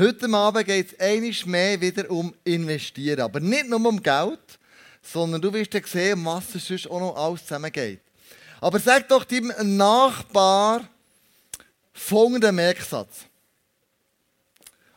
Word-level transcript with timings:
Heute 0.00 0.32
Abend 0.32 0.64
geht 0.64 0.92
es 0.92 1.00
einiges 1.00 1.44
mehr 1.44 1.80
wieder 1.80 2.08
um 2.08 2.32
Investieren. 2.44 3.20
Aber 3.20 3.40
nicht 3.40 3.66
nur 3.66 3.84
um 3.84 4.00
Geld, 4.00 4.38
sondern 5.02 5.42
du 5.42 5.52
wirst 5.52 5.74
dann 5.74 5.82
sehen, 5.82 6.24
was 6.24 6.54
es 6.54 6.68
sonst 6.68 6.88
auch 6.88 7.00
noch 7.00 7.16
alles 7.16 7.42
zusammengeht. 7.42 8.00
Aber 8.60 8.78
sag 8.78 9.08
doch 9.08 9.24
deinem 9.24 9.76
Nachbar 9.76 10.88
folgenden 11.92 12.54
Merksatz. 12.54 13.24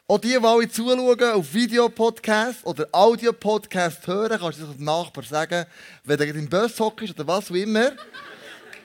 Auch 0.08 0.20
die, 0.20 0.38
die 0.40 0.46
alle 0.46 0.70
zuschauen, 0.70 1.24
auf 1.32 1.52
Videopodcast 1.52 2.64
oder 2.64 2.88
Audiopodcast 2.92 4.06
hören, 4.06 4.40
kannst 4.40 4.60
du 4.60 4.68
dem 4.68 4.86
Nachbar 4.86 5.24
sagen, 5.24 5.66
wenn 6.04 6.20
er 6.20 6.36
im 6.36 6.48
Bus 6.48 6.80
hockst 6.80 7.10
oder 7.10 7.26
was 7.26 7.50
auch 7.50 7.56
immer. 7.56 7.94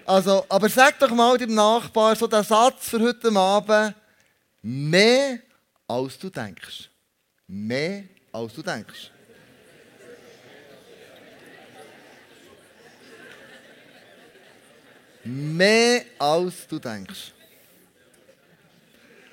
Also, 0.07 0.47
aber 0.49 0.71
sag 0.71 0.99
doch 0.99 1.11
mal 1.11 1.37
dem 1.37 1.55
Nachbar 1.55 2.17
so 2.17 2.27
den 2.27 2.43
Satz 2.43 2.89
für 2.89 3.01
heute 3.01 3.31
Abend. 3.37 3.95
Mehr 4.63 5.41
als 5.87 6.19
du 6.19 6.31
denkst. 6.31 6.91
Mehr 7.47 8.05
als 8.33 8.55
du 8.55 8.63
denkst. 8.63 9.11
Mehr 15.25 16.05
als 16.19 16.67
du 16.69 16.79
denkst. 16.79 17.33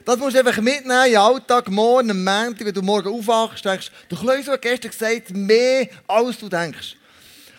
Das 0.05 0.17
musst 0.17 0.35
du 0.35 0.39
einfach 0.39 0.57
mitnehmen 0.57 1.05
den 1.05 1.17
Alltag, 1.17 1.69
morgen, 1.69 2.11
am 2.11 2.23
Montag, 2.23 2.65
wenn 2.65 2.73
du 2.73 2.81
morgen 2.81 3.07
aufwachst, 3.07 3.63
denkst 3.63 3.89
du, 4.09 4.17
Kleus 4.17 4.47
hat 4.47 4.61
gestern 4.61 4.91
gesagt, 4.91 5.29
mehr 5.31 5.87
als 6.07 6.39
du 6.39 6.49
denkst. 6.49 6.97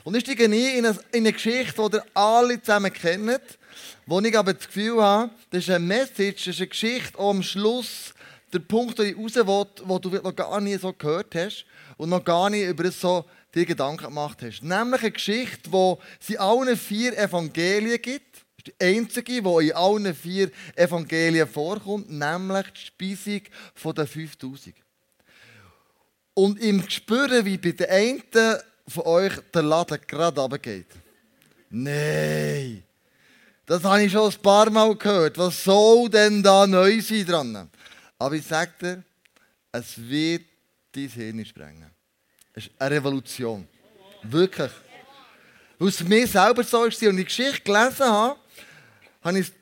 Und 0.02 0.15
ich 0.15 0.24
steige 0.24 0.48
nie 0.48 0.76
in 0.76 0.84
eine, 0.84 0.98
in 1.12 1.20
eine 1.20 1.32
Geschichte, 1.32 1.88
die 1.90 1.96
ihr 1.96 2.04
alle 2.12 2.60
zusammen 2.60 2.92
kennt, 2.92 3.40
wo 4.04 4.20
ich 4.20 4.37
aber 4.37 4.52
das 4.52 4.66
Gefühl 4.66 5.02
habe, 5.02 5.30
das 5.51 5.62
ist 5.62 5.70
eine 5.70 5.79
Message, 5.79 6.45
das 6.45 6.54
ist 6.54 6.60
eine 6.60 6.68
Geschichte, 6.68 7.18
auch 7.18 7.30
am 7.30 7.42
Schluss 7.42 8.13
der 8.54 8.60
Punkt, 8.60 8.98
den 8.98 9.08
ich 9.08 9.16
raus 9.16 9.34
will, 9.34 9.66
wo 9.84 9.98
du 9.98 10.10
noch 10.10 10.34
gar 10.34 10.60
nie 10.60 10.76
so 10.76 10.92
gehört 10.92 11.34
hast 11.34 11.66
und 11.96 12.08
noch 12.08 12.24
gar 12.24 12.48
nicht 12.50 12.66
über 12.66 12.84
das 12.84 13.01
so 13.01 13.24
dir 13.54 13.66
Gedanken 13.66 14.06
gemacht 14.06 14.38
hast. 14.42 14.62
Nämlich 14.62 15.02
eine 15.02 15.10
Geschichte, 15.12 15.70
wo 15.70 16.01
es 16.20 16.30
in 16.30 16.38
allen 16.38 16.76
vier 16.76 17.16
Evangelien 17.18 18.01
gibt. 18.01 18.34
Das 18.34 18.42
ist 18.59 18.80
die 18.80 18.84
einzige, 18.84 19.42
die 19.42 19.68
in 19.68 19.73
allen 19.73 20.14
vier 20.14 20.51
Evangelien 20.74 21.48
vorkommt, 21.48 22.10
nämlich 22.10 22.66
die 22.73 23.16
Speisung 23.16 23.95
der 23.95 24.06
5000. 24.06 24.74
Und 26.34 26.60
im 26.60 26.88
Spüren, 26.88 27.45
wie 27.45 27.59
bei 27.59 27.73
den 27.73 27.90
einen 27.90 28.23
von 28.88 29.04
euch 29.04 29.32
der 29.52 29.62
Laden 29.62 29.98
gerade 30.07 30.40
runtergeht. 30.40 30.88
Nein! 31.70 32.82
Das 33.66 33.82
habe 33.82 34.02
ich 34.02 34.12
schon 34.12 34.30
ein 34.30 34.42
paar 34.42 34.68
Mal 34.68 34.95
gehört. 34.96 35.38
Was 35.38 35.64
soll 35.64 36.10
denn 36.10 36.42
da 36.42 36.66
neu 36.66 37.01
sein 37.01 37.24
dran? 37.24 37.70
Aber 38.18 38.34
ich 38.34 38.46
sage 38.46 38.73
dir, 38.80 39.04
es 39.73 39.96
wird 39.98 40.45
dein 40.93 41.09
Hirn 41.09 41.45
sprengen. 41.45 41.90
Es 42.52 42.66
ist 42.66 42.73
eine 42.79 42.95
Revolution. 42.95 43.66
Wirklich. 44.23 44.70
Weil 45.79 45.88
es 45.88 46.01
mir 46.01 46.26
selber 46.26 46.62
so 46.62 46.85
ist, 46.85 47.02
und 47.02 47.10
ich 47.10 47.16
die 47.16 47.24
Geschichte 47.24 47.60
gelesen 47.62 48.07
habe, 48.07 48.38
habe 49.23 49.38
ich 49.38 49.48
es 49.48 49.52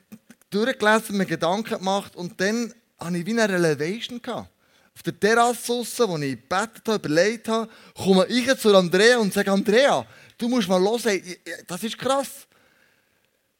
durchgelesen, 0.49 1.17
mir 1.17 1.25
Gedanken 1.25 1.77
gemacht 1.77 2.15
und 2.15 2.39
dann 2.39 2.73
hatte 2.99 3.17
ich 3.17 3.25
wie 3.25 3.31
eine 3.31 3.49
Relevation. 3.49 4.21
Auf 4.25 5.01
der 5.03 5.19
Terrasse 5.19 5.67
draussen, 5.67 6.07
wo 6.07 6.17
ich 6.17 6.31
gebetet 6.31 6.87
habe, 6.87 6.95
überlegt 6.95 7.47
habe, 7.47 7.69
komme 7.95 8.25
ich 8.27 8.55
zu 8.59 8.75
Andrea 8.75 9.17
und 9.17 9.33
sage, 9.33 9.51
Andrea, 9.51 10.05
du 10.37 10.47
musst 10.47 10.67
mal 10.67 10.79
hören, 10.79 11.21
das 11.65 11.83
ist 11.83 11.97
krass. 11.97 12.47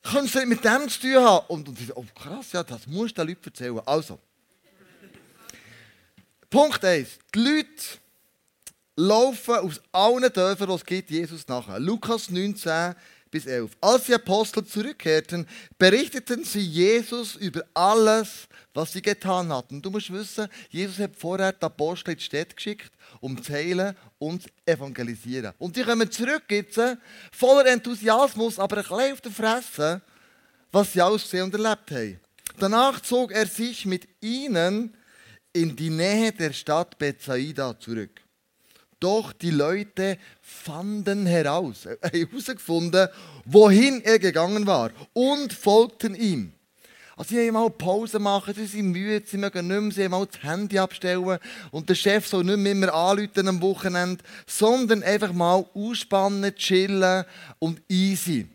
Kannst 0.04 0.36
du 0.36 0.46
mit 0.46 0.64
dem 0.64 0.88
zu 0.90 1.00
tun 1.00 1.16
haben? 1.16 1.46
Und, 1.48 1.70
und 1.70 1.80
ich 1.80 1.88
so, 1.88 1.96
oh 1.96 2.06
krass, 2.14 2.52
ja, 2.52 2.62
das 2.62 2.86
musst 2.86 3.18
du 3.18 3.22
den 3.22 3.30
Leuten 3.30 3.46
erzählen. 3.46 3.82
Also, 3.86 4.20
Punkt 6.54 6.86
1. 6.86 7.18
Die 7.34 7.40
Leute 7.40 7.84
laufen 8.96 9.56
aus 9.56 9.82
allen 9.92 10.32
Dörfern, 10.32 10.80
die 10.88 11.00
es 11.00 11.10
Jesus 11.10 11.48
nachher. 11.48 11.80
Lukas 11.80 12.30
19 12.30 12.94
bis 13.32 13.48
11. 13.48 13.72
Als 13.82 14.06
die 14.06 14.14
Apostel 14.14 14.64
zurückkehrten, 14.64 15.48
berichteten 15.80 16.44
sie 16.44 16.60
Jesus 16.60 17.38
über 17.38 17.64
alles, 17.74 18.48
was 18.72 18.94
sie 18.94 19.02
getan 19.02 19.52
hatten. 19.52 19.82
Du 19.82 19.90
musst 19.90 20.14
wissen, 20.14 20.48
Jesus 20.70 21.00
hat 21.00 21.16
vorher 21.16 21.54
die 21.54 21.66
Apostel 21.66 22.12
in 22.12 22.18
die 22.18 22.24
Stadt 22.24 22.56
geschickt, 22.56 22.92
um 23.20 23.42
zu 23.42 23.52
heilen 23.52 23.96
und 24.20 24.44
zu 24.44 24.50
evangelisieren. 24.64 25.54
Und 25.58 25.76
die 25.76 25.82
kommen 25.82 26.12
zurück 26.12 26.44
jetzt, 26.52 26.80
voller 27.32 27.66
Enthusiasmus, 27.66 28.60
aber 28.60 28.78
ein 28.78 28.84
bisschen 28.84 29.14
auf 29.14 29.22
der 29.22 29.32
Fresse, 29.32 30.02
was 30.72 30.94
sie 30.94 31.02
alles 31.02 31.24
gesehen 31.24 31.46
und 31.46 31.56
erlebt 31.56 31.90
haben. 31.90 32.20
Danach 32.60 33.00
zog 33.00 33.32
er 33.32 33.48
sich 33.48 33.88
mit 33.88 34.08
ihnen 34.22 34.96
in 35.54 35.76
die 35.76 35.90
Nähe 35.90 36.32
der 36.32 36.52
Stadt 36.52 36.98
Bethsaida 36.98 37.80
zurück. 37.80 38.22
Doch 39.00 39.34
die 39.34 39.52
Leute 39.52 40.18
fanden 40.42 41.26
heraus, 41.26 41.86
äh, 41.86 41.98
herausgefunden, 42.12 43.10
wohin 43.46 44.02
er 44.04 44.18
gegangen 44.18 44.66
war 44.66 44.92
und 45.14 45.54
folgten 45.54 46.16
ihm. 46.16 46.54
Also 47.16 47.36
sie 47.36 47.46
haben 47.46 47.54
mal 47.54 47.70
Pause 47.70 48.18
machen, 48.18 48.56
sie 48.56 48.66
sind 48.66 48.92
müde, 48.92 49.24
sie 49.26 49.38
mögen 49.38 49.68
nicht 49.68 49.82
mehr, 49.82 49.92
sie 49.92 50.04
haben 50.06 50.12
mal 50.12 50.26
das 50.26 50.42
Handy 50.42 50.80
abstellen 50.80 51.38
und 51.70 51.88
der 51.88 51.96
Chef 51.96 52.26
soll 52.26 52.44
nicht 52.44 52.58
mehr 52.58 52.94
anrufen 52.94 53.48
am 53.48 53.62
Wochenende, 53.62 54.24
sondern 54.48 55.04
einfach 55.04 55.32
mal 55.32 55.64
ausspannen, 55.76 56.56
chillen 56.56 57.26
und 57.60 57.82
easy. 57.88 58.48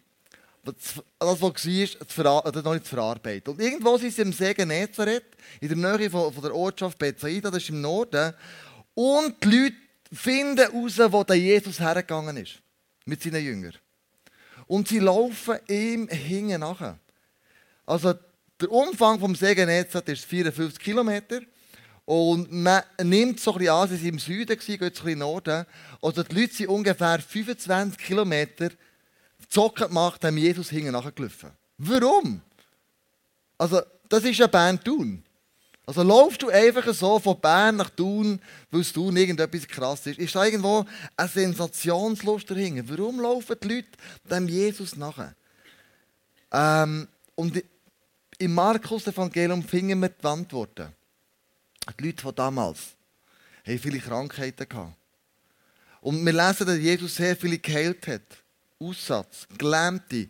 Das, 0.73 1.03
was 1.19 1.41
war, 1.41 2.43
das 2.53 2.65
noch 2.65 2.73
nicht 2.75 2.85
zu 2.85 2.95
verarbeiten. 2.95 3.55
Und 3.55 3.61
irgendwo 3.61 3.97
sind 3.97 4.13
sie 4.13 4.23
im 4.23 4.33
See 4.33 4.53
Genezareth, 4.55 5.25
in 5.61 5.69
der 5.69 5.77
Nähe 5.77 6.11
von, 6.11 6.33
von 6.33 6.43
der 6.43 6.55
Ortschaft 6.55 6.99
Bethsaida, 6.99 7.51
das 7.51 7.63
ist 7.63 7.71
im 7.71 7.81
Norden. 7.81 8.35
Und 8.95 9.43
die 9.45 9.49
Leute 9.49 9.77
finden 10.13 10.59
heraus, 10.59 11.13
wo 11.13 11.25
der 11.25 11.37
Jesus 11.37 11.81
hergegangen 11.81 12.37
ist. 12.37 12.61
Mit 13.05 13.23
seinen 13.23 13.45
Jüngern. 13.45 13.75
Und 14.67 14.89
sie 14.89 14.99
laufen 14.99 15.59
ihm 15.69 16.09
hinten 16.09 16.61
nachher. 16.61 16.99
Also 17.87 18.15
der 18.61 18.71
Umfang 18.71 19.19
vom 19.19 19.35
See 19.35 19.55
Genezareth 19.55 20.09
ist 20.09 20.25
54 20.25 20.79
Kilometer. 20.79 21.41
Und 22.05 22.51
man 22.51 22.83
nimmt 23.03 23.39
so 23.39 23.53
ein 23.53 23.59
bisschen 23.59 23.75
an, 23.75 23.89
sie 23.89 23.97
sind 23.97 24.09
im 24.09 24.19
Süden, 24.19 24.59
geht 24.59 24.63
so 24.63 24.73
ein 24.73 24.79
bisschen 24.79 25.09
in 25.09 25.11
den 25.11 25.19
Norden. 25.19 25.67
Also 26.01 26.23
die 26.23 26.41
Leute 26.41 26.55
sind 26.55 26.69
ungefähr 26.69 27.19
25 27.19 27.99
Kilometer 27.99 28.71
Zocken 29.49 29.89
gemacht, 29.89 30.25
haben 30.25 30.37
Jesus 30.37 30.71
hinten 30.71 30.93
nachgelaufen. 30.93 31.51
Warum? 31.79 32.43
Also, 33.57 33.81
das 34.09 34.25
ist 34.25 34.39
ja 34.39 34.47
Bern-Thun. 34.47 35.25
Also 35.89 36.03
laufst 36.03 36.43
du 36.43 36.51
einfach 36.51 36.93
so 36.93 37.19
von 37.19 37.41
Bern 37.41 37.77
nach 37.77 37.89
Thun, 37.89 38.43
weil 38.71 38.83
es 38.83 38.93
Thun 38.93 39.17
irgendetwas 39.17 39.67
krass 39.67 40.07
ist. 40.07 40.19
Ist 40.19 40.35
da 40.35 40.45
irgendwo 40.45 40.85
eine 41.17 41.29
Sensationslust 41.29 42.51
dahinter? 42.51 42.87
Warum 42.91 43.21
laufen 43.21 43.57
die 43.63 43.69
Leute 43.69 43.89
dem 44.31 44.49
Jesus 44.49 44.97
nachher? 44.97 45.35
Ähm, 46.53 47.09
und 47.37 47.65
im 48.37 48.53
Markus-Evangelium 48.53 49.63
finden 49.63 49.99
wir 50.03 50.11
die 50.11 50.27
Antworten. 50.27 50.93
Die 51.99 52.05
Leute 52.05 52.23
von 52.23 52.35
damals 52.35 52.81
haben 53.67 53.79
viele 53.79 53.99
Krankheiten. 53.99 54.95
Und 56.03 56.23
wir 56.23 56.33
lesen, 56.35 56.67
dass 56.67 56.79
Jesus 56.79 57.15
sehr 57.15 57.35
viele 57.35 57.59
geheilt 57.59 58.07
hat. 58.09 58.45
Aussatz, 58.81 59.47
Gelähmte, 59.57 60.29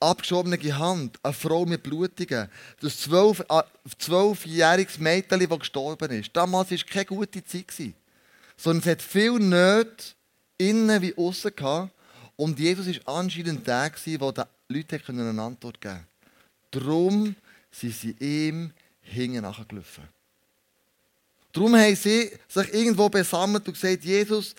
abgeschobene 0.00 0.58
Hand, 0.78 1.18
eine 1.22 1.32
Frau 1.32 1.64
mit 1.64 1.82
Blutungen, 1.82 2.48
das 2.80 2.98
zwölf, 2.98 3.44
zwölfjähriges 3.98 4.98
Mädchen, 4.98 5.48
das 5.48 5.58
gestorben 5.58 6.10
ist. 6.10 6.30
Damals 6.32 6.70
war 6.70 6.78
keine 6.78 7.04
gute 7.04 7.44
Zeit. 7.44 7.94
Sondern 8.56 8.82
es 8.82 8.90
hat 8.90 9.02
viel 9.02 9.38
Nöte 9.38 10.04
innen 10.58 11.02
wie 11.02 11.16
außen. 11.16 11.52
Und 12.36 12.58
Jesus 12.58 12.86
war 13.06 13.16
anscheinend 13.16 13.66
der, 13.66 13.90
der 13.90 14.28
den 14.28 14.44
Leuten 14.68 15.20
eine 15.20 15.42
Antwort 15.42 15.80
geben 15.80 15.94
konnte. 15.94 16.06
Darum 16.70 17.36
sind 17.70 17.94
sie 17.94 18.16
ihm 18.18 18.72
hinten 19.00 19.42
nachgelaufen. 19.42 20.04
Darum 21.52 21.76
haben 21.76 21.94
sie 21.94 22.32
sich 22.48 22.74
irgendwo 22.74 23.08
besammelt 23.08 23.66
und 23.68 23.74
gesagt, 23.74 24.04
Jesus, 24.04 24.56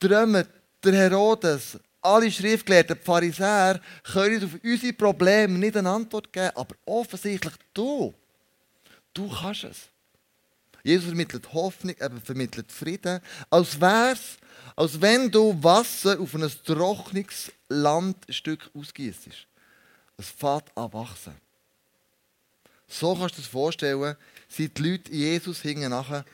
träumt 0.00 0.48
der 0.82 0.92
Herodes, 0.94 1.78
alle 2.06 2.30
Schriftgelehrten, 2.30 2.98
Pharisäer, 3.02 3.80
können 4.04 4.44
auf 4.44 4.50
unsere 4.62 4.92
Probleme 4.92 5.58
nicht 5.58 5.76
eine 5.76 5.90
Antwort 5.90 6.32
geben, 6.32 6.52
aber 6.54 6.74
offensichtlich 6.84 7.54
du, 7.74 8.14
du 9.12 9.28
kannst 9.28 9.64
es. 9.64 9.78
Jesus 10.82 11.06
vermittelt 11.06 11.52
Hoffnung, 11.52 11.96
er 11.98 12.10
vermittelt 12.20 12.70
Frieden, 12.70 13.20
als 13.50 13.80
wär's, 13.80 14.36
als 14.76 15.00
wenn 15.00 15.30
du 15.30 15.56
Wasser 15.62 16.20
auf 16.20 16.34
ein 16.34 16.48
trockenes 16.64 17.50
Landstück 17.68 18.70
ausgießt. 18.72 19.28
Es 20.16 20.30
fährt 20.30 20.70
an 20.76 20.92
wachsen. 20.92 21.34
So 22.88 23.16
kannst 23.16 23.36
du 23.36 23.42
das 23.42 23.50
vorstellen, 23.50 24.16
sind 24.48 24.78
die 24.78 24.90
Leute 24.90 25.12
Jesus 25.12 25.60
hinten 25.60 25.90
nachher 25.90 26.24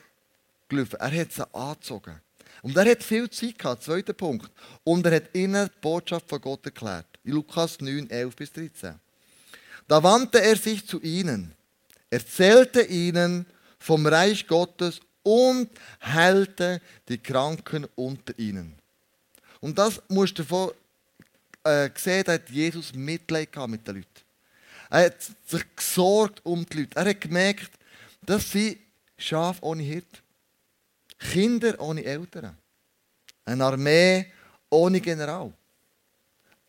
gelaufen. 0.69 0.99
Er 0.99 1.21
hat 1.21 1.31
sie 1.31 1.53
angezogen. 1.53 2.21
Und 2.63 2.77
er 2.77 2.89
hat 2.89 3.03
viel 3.03 3.29
Zeit 3.29 3.59
gehabt, 3.59 3.83
zweiter 3.83 4.13
Punkt. 4.13 4.49
Und 4.85 5.05
er 5.05 5.17
hat 5.17 5.35
ihnen 5.35 5.67
die 5.67 5.79
Botschaft 5.81 6.29
von 6.29 6.39
Gott 6.39 6.65
erklärt. 6.65 7.05
In 7.25 7.33
Lukas 7.33 7.79
9, 7.79 8.09
11 8.09 8.35
bis 8.35 8.51
13. 8.53 8.95
Da 9.87 10.01
wandte 10.01 10.41
er 10.41 10.55
sich 10.55 10.87
zu 10.87 11.01
ihnen, 11.01 11.53
erzählte 12.09 12.81
ihnen 12.81 13.45
vom 13.79 14.07
Reich 14.07 14.47
Gottes 14.47 15.01
und 15.23 15.69
heilte 16.01 16.81
die 17.09 17.17
Kranken 17.17 17.85
unter 17.95 18.37
ihnen. 18.39 18.75
Und 19.59 19.77
das 19.77 20.01
musst 20.07 20.39
du 20.39 20.43
davon 20.43 20.71
äh, 21.65 21.89
sehen, 21.95 22.23
da 22.25 22.33
hat 22.33 22.49
Jesus 22.49 22.93
Mitleid 22.93 23.49
mit 23.67 23.85
den 23.85 23.95
Leuten. 23.95 24.07
Er 24.89 25.05
hat 25.05 25.15
sich 25.21 25.63
gesorgt 25.75 26.39
um 26.45 26.65
die 26.65 26.79
Leute. 26.79 26.95
Er 26.95 27.09
hat 27.09 27.21
gemerkt, 27.21 27.71
dass 28.21 28.51
sie 28.51 28.79
Schaf 29.17 29.57
ohne 29.61 29.83
Hirt, 29.83 30.22
Kinder 31.31 31.79
ohne 31.79 32.03
Eltern, 32.03 32.57
eine 33.45 33.65
Armee 33.65 34.31
ohne 34.69 34.99
General, 34.99 35.51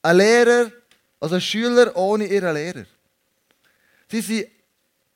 ein 0.02 0.16
Lehrer, 0.16 0.70
also 1.20 1.34
ein 1.34 1.40
Schüler 1.40 1.94
ohne 1.96 2.26
ihren 2.26 2.54
Lehrer. 2.54 2.86
Sie 4.08 4.28
waren 4.28 4.50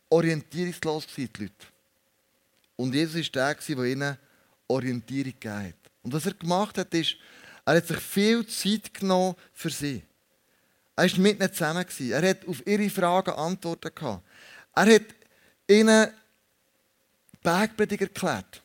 orientierungslos, 0.09 1.07
die 1.15 1.29
Leute. 1.39 1.53
Und 2.77 2.95
Jesus 2.95 3.35
war 3.35 3.55
der, 3.55 3.75
der 3.77 3.85
ihnen 3.85 4.19
Orientierung 4.69 5.33
gegeben 5.33 5.69
hat. 5.69 5.75
Und 6.03 6.13
was 6.13 6.27
er 6.27 6.35
gemacht 6.35 6.79
hat, 6.79 6.93
ist, 6.95 7.17
er 7.65 7.77
hat 7.77 7.87
sich 7.87 7.99
viel 7.99 8.47
Zeit 8.47 8.95
genommen 8.95 9.35
für 9.53 9.71
sie. 9.71 10.03
Er 10.97 11.11
war 11.11 11.19
mit 11.19 11.39
ihnen 11.39 11.53
zusammen. 11.53 11.85
Er 12.11 12.31
hat 12.31 12.49
auf 12.49 12.67
ihre 12.67 12.89
Fragen 12.89 13.33
Antworten 13.33 13.95
gehabt. 13.95 14.25
Er 14.75 14.95
hat 14.95 15.03
ihnen 15.69 16.09
Bergpredigt 17.43 18.03
erklärt. 18.03 18.63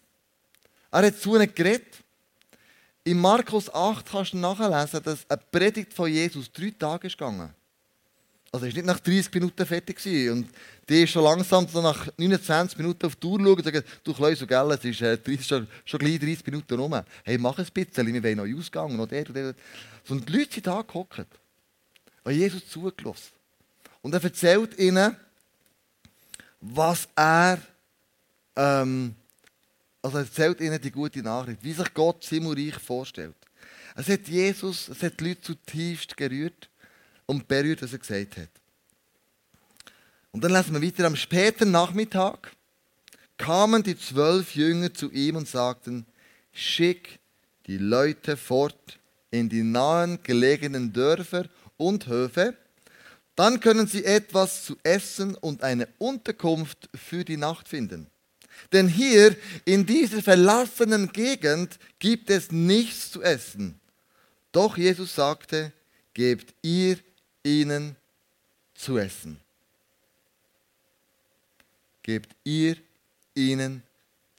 Er 0.94 1.08
hat 1.08 1.20
zu 1.20 1.36
ihnen 1.36 1.54
geredet. 1.54 2.04
In 3.04 3.20
Markus 3.20 3.74
8 3.74 4.06
kannst 4.06 4.34
du 4.34 4.38
nachlesen, 4.38 5.02
dass 5.04 5.28
eine 5.28 5.42
Predigt 5.52 5.92
von 5.92 6.10
Jesus 6.10 6.52
drei 6.52 6.72
Tage 6.78 7.08
ist 7.08 7.18
gegangen. 7.18 7.52
Also 8.52 8.68
er 8.68 8.72
war 8.72 8.76
nicht 8.76 8.86
nach 8.86 9.00
30 9.00 9.34
Minuten 9.34 9.66
fertig. 9.66 9.98
Gewesen. 9.98 10.32
Und 10.32 10.50
die 10.88 11.02
ist 11.02 11.10
schon 11.10 11.24
langsam 11.24 11.68
so 11.68 11.82
nach 11.82 12.08
29 12.16 12.78
Minuten 12.78 13.08
auf 13.08 13.16
die 13.16 13.26
Uhr 13.26 13.40
schauen 13.40 13.56
und 13.56 13.64
sagen, 13.64 13.84
du 14.04 14.14
Kleus, 14.14 14.48
gell, 14.48 14.72
es 14.72 14.86
ist 14.86 15.02
äh, 15.02 15.18
schon, 15.42 15.68
schon 15.84 16.00
gleich 16.00 16.20
30 16.20 16.46
Minuten 16.46 16.80
rum. 16.80 17.02
Hey, 17.24 17.40
mach 17.40 17.58
ein 17.58 17.66
bisschen, 17.74 18.14
wir 18.14 18.24
wollen 18.24 18.38
noch 18.38 18.60
ausgehen, 18.60 18.96
noch 18.96 19.08
der 19.08 19.28
und 19.28 19.34
der. 19.36 19.56
Und 20.10 20.30
die 20.30 20.38
Leute 20.38 20.54
sind 20.54 20.68
da 20.68 20.84
gehockt 20.84 21.26
und 22.24 22.34
Jesus 22.34 22.70
zugelassen. 22.70 23.32
Und 24.04 24.14
er 24.14 24.24
erzählt 24.24 24.78
ihnen, 24.78 25.18
was 26.62 27.08
er, 27.16 27.60
ähm, 28.56 29.16
also 30.04 30.18
er 30.18 30.26
erzählt 30.26 30.62
ihnen 30.62 30.80
die 30.80 30.92
gute 30.92 31.24
Nachricht, 31.24 31.64
wie 31.64 31.74
sich 31.74 31.94
Gott 31.94 32.24
Himmelreich 32.26 32.76
vorstellt. 32.76 33.36
Es 33.96 34.10
hat 34.10 34.28
Jesus, 34.28 34.90
es 34.90 35.02
hat 35.02 35.20
die 35.20 35.30
Leute 35.30 35.42
zutiefst 35.42 36.18
gerührt 36.18 36.70
und 37.26 37.48
berührt, 37.48 37.82
was 37.82 37.94
er 37.94 38.00
gesagt 38.00 38.38
hat. 38.38 38.50
Und 40.32 40.44
dann 40.44 40.52
lesen 40.52 40.74
wir 40.74 40.82
weiter, 40.82 41.06
am 41.06 41.16
späten 41.16 41.72
Nachmittag 41.72 42.52
kamen 43.38 43.82
die 43.82 43.98
zwölf 43.98 44.56
Jünger 44.56 44.94
zu 44.94 45.12
ihm 45.12 45.38
und 45.38 45.48
sagten, 45.48 46.06
schick 46.52 47.20
die 47.68 47.78
Leute 47.78 48.36
fort 48.36 49.00
in 49.32 49.48
die 49.48 49.64
nahen 49.64 50.22
gelegenen 50.24 50.92
Dörfer 50.92 51.48
und 51.78 52.08
Höfe, 52.08 52.58
dann 53.36 53.60
können 53.60 53.88
sie 53.88 54.04
etwas 54.04 54.66
zu 54.66 54.76
essen 54.84 55.36
und 55.36 55.64
eine 55.64 55.88
Unterkunft 55.98 56.90
für 56.94 57.24
die 57.24 57.38
Nacht 57.38 57.68
finden. 57.68 58.08
Denn 58.74 58.88
hier 58.88 59.38
in 59.66 59.86
dieser 59.86 60.24
verlassenen 60.24 61.14
Gegend 61.14 61.78
gibt 62.00 62.32
es 62.32 62.52
nichts 62.52 63.12
zu 63.12 63.22
essen. 63.22 63.80
Doch 64.52 64.78
Jesus 64.78 65.14
sagte, 65.14 65.72
gebt 66.14 66.54
ihr 66.64 66.98
ihnen 67.44 67.96
zu 68.74 68.98
essen. 68.98 69.40
Gebt 72.02 72.36
ihr 72.44 72.78
ihnen 73.36 73.84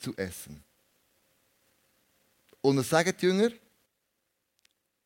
zu 0.00 0.14
essen. 0.16 0.62
Und 2.60 2.78
was 2.78 2.88
sagen 2.88 3.14
die 3.20 3.26
Jünger? 3.26 3.50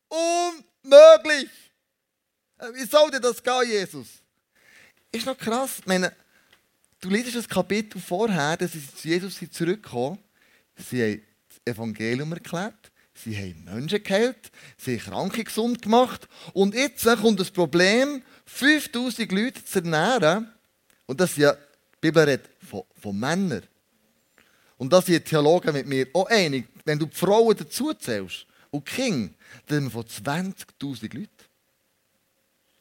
Unmöglich! 0.08 1.50
Äh, 2.56 2.72
wie 2.72 2.86
soll 2.86 3.10
denn 3.10 3.22
das 3.22 3.42
gehen, 3.42 3.68
Jesus? 3.68 4.06
Ist 5.12 5.26
noch 5.26 5.36
krass. 5.36 5.80
Meine, 5.84 6.14
du 7.00 7.10
liest 7.10 7.34
das 7.34 7.48
Kapitel 7.48 8.00
vorher, 8.00 8.56
dass 8.56 8.72
sie 8.72 9.08
Jesus 9.08 9.38
zurückgekommen 9.50 10.18
Sie 10.78 11.02
haben 11.02 11.22
das 11.48 11.74
Evangelium 11.74 12.32
erklärt. 12.32 12.92
Sie 13.14 13.36
haben 13.36 13.64
Menschen 13.64 14.02
geheilt, 14.02 14.52
sie 14.76 15.00
haben 15.00 15.10
Kranke 15.10 15.42
gesund 15.42 15.82
gemacht. 15.82 16.28
Und 16.52 16.74
jetzt 16.74 17.04
kommt 17.04 17.40
das 17.40 17.50
Problem, 17.50 18.22
5000 18.46 19.32
Leute 19.32 19.64
zu 19.64 19.80
ernähren. 19.80 20.52
Und 21.06 21.20
das 21.20 21.30
ist 21.30 21.38
ja, 21.38 21.52
die 21.52 21.58
Bibel 22.00 22.22
redet 22.22 22.48
von, 22.64 22.84
von 23.00 23.18
Männern. 23.18 23.64
Und 24.76 24.92
das 24.92 25.06
sind 25.06 25.24
Theologen 25.24 25.72
mit 25.72 25.86
mir 25.86 26.06
auch 26.12 26.28
einig. 26.28 26.68
Wenn 26.84 27.00
du 27.00 27.06
die 27.06 27.16
Frauen 27.16 27.56
dazu 27.56 27.92
zählst 27.92 28.46
und 28.70 28.88
die 28.88 28.92
Kinder, 28.92 29.34
dann 29.66 29.78
haben 29.78 29.84
wir 29.86 29.90
von 29.90 30.04
20.000 30.04 31.18
Leuten. 31.18 31.28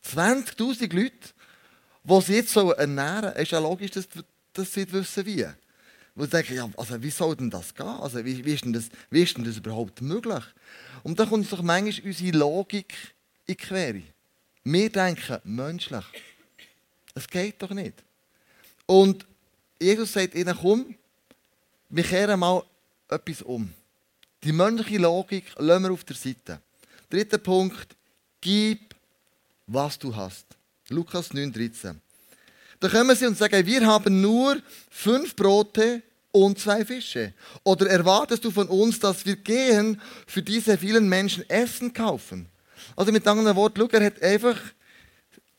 20.000 0.05 0.95
Leute, 0.95 1.29
die 2.07 2.21
sie 2.21 2.35
jetzt 2.35 2.55
ernähren 2.55 3.23
sollen. 3.23 3.35
Ist 3.35 3.51
ja 3.51 3.59
logisch, 3.59 3.91
dass, 3.91 4.07
dass 4.53 4.73
sie 4.73 4.91
wissen, 4.91 5.25
wie. 5.25 5.45
Wo 6.15 6.23
sie 6.23 6.29
denken, 6.29 6.55
ja, 6.55 6.69
also 6.77 7.01
wie 7.01 7.09
soll 7.09 7.35
denn 7.35 7.49
das 7.49 7.75
gehen? 7.75 7.85
Also 7.85 8.23
wie, 8.23 8.43
wie, 8.43 8.53
ist 8.53 8.65
denn 8.65 8.73
das, 8.73 8.89
wie 9.09 9.23
ist 9.23 9.37
denn 9.37 9.43
das 9.43 9.57
überhaupt 9.57 10.01
möglich? 10.01 10.43
Und 11.03 11.19
da 11.19 11.25
kommt 11.25 11.43
uns 11.43 11.49
doch 11.49 11.61
manchmal 11.61 12.07
unsere 12.07 12.37
Logik 12.37 12.93
in 13.45 13.53
die 13.53 13.55
Quere. 13.55 14.01
Wir 14.63 14.89
denken 14.89 15.39
menschlich. 15.43 16.05
Es 17.13 17.27
geht 17.27 17.61
doch 17.61 17.71
nicht. 17.71 18.03
Und 18.85 19.25
Jesus 19.79 20.13
sagt 20.13 20.35
ihnen, 20.35 20.57
komm, 20.59 20.95
wir 21.89 22.03
kehren 22.03 22.39
mal 22.39 22.63
etwas 23.09 23.41
um. 23.41 23.71
Die 24.43 24.51
menschliche 24.51 24.97
Logik 24.97 25.45
lassen 25.57 25.83
wir 25.83 25.91
auf 25.91 26.03
der 26.03 26.15
Seite. 26.15 26.61
Dritter 27.09 27.37
Punkt, 27.37 27.95
gib, 28.41 28.95
was 29.65 29.97
du 29.97 30.15
hast. 30.15 30.45
Lukas 30.89 31.31
9,13. 31.31 31.95
Da 32.79 32.89
kommen 32.89 33.15
sie 33.15 33.25
und 33.25 33.37
sagen, 33.37 33.65
wir 33.65 33.85
haben 33.85 34.21
nur 34.21 34.61
fünf 34.89 35.35
Brote 35.35 36.03
und 36.31 36.59
zwei 36.59 36.85
Fische. 36.85 37.33
Oder 37.63 37.89
erwartest 37.89 38.45
du 38.45 38.51
von 38.51 38.67
uns, 38.67 38.99
dass 38.99 39.25
wir 39.25 39.35
gehen, 39.35 39.99
für 40.27 40.41
diese 40.41 40.77
vielen 40.77 41.09
Menschen 41.09 41.49
Essen 41.49 41.93
kaufen? 41.93 42.47
Also 42.95 43.11
mit 43.11 43.27
anderen 43.27 43.55
Worten, 43.55 43.79
schau, 43.79 44.03
hat 44.03 44.21
einfach, 44.21 44.59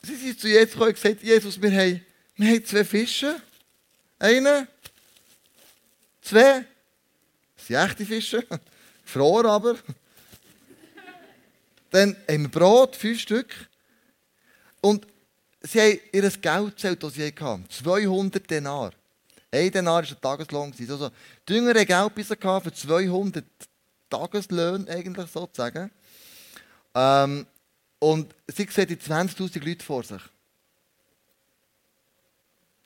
sie 0.03 0.17
sind 0.17 0.41
zu 0.41 0.49
Jesus 0.49 0.73
gekommen 0.73 0.91
und 0.91 1.03
gesagt, 1.03 1.23
Jesus, 1.23 1.61
wir 1.61 1.71
haben, 1.73 2.01
wir 2.37 2.49
haben 2.49 2.65
zwei 2.65 2.85
Fische. 2.85 3.41
Einen, 4.21 4.67
zwei, 6.23 6.65
das 7.57 7.67
sind 7.67 7.77
echte 7.77 8.07
Fische, 8.07 8.47
gefroren 9.05 9.47
aber. 9.47 9.77
Dann 11.91 12.17
wir 12.27 12.51
Brot, 12.51 12.97
fünf 12.97 13.21
Stück. 13.21 13.55
Und 14.81 15.07
sie 15.63 15.81
haben 15.81 16.01
ihr 16.13 16.31
Geld 16.31 16.77
gezählt, 16.77 17.03
das 17.03 17.15
sie 17.15 17.27
hatten. 17.27 17.65
200 17.69 18.51
Denar. 18.51 18.93
Ein 19.51 19.71
Denar 19.71 20.03
war 20.03 20.11
ein 20.11 20.21
Tageslohn. 20.21 20.75
Also, 20.79 21.11
die 21.49 21.55
Jünger 21.55 21.85
Geld 21.85 22.13
für 22.15 22.73
200 22.73 23.45
Tageslöhne, 24.11 24.91
eigentlich 24.91 25.31
sozusagen. 25.31 25.91
Ähm, 26.95 27.47
und 27.99 28.35
sie 28.47 28.69
sehen 28.71 28.87
die 28.87 28.97
20.000 28.97 29.65
Leute 29.65 29.85
vor 29.85 30.03
sich. 30.03 30.23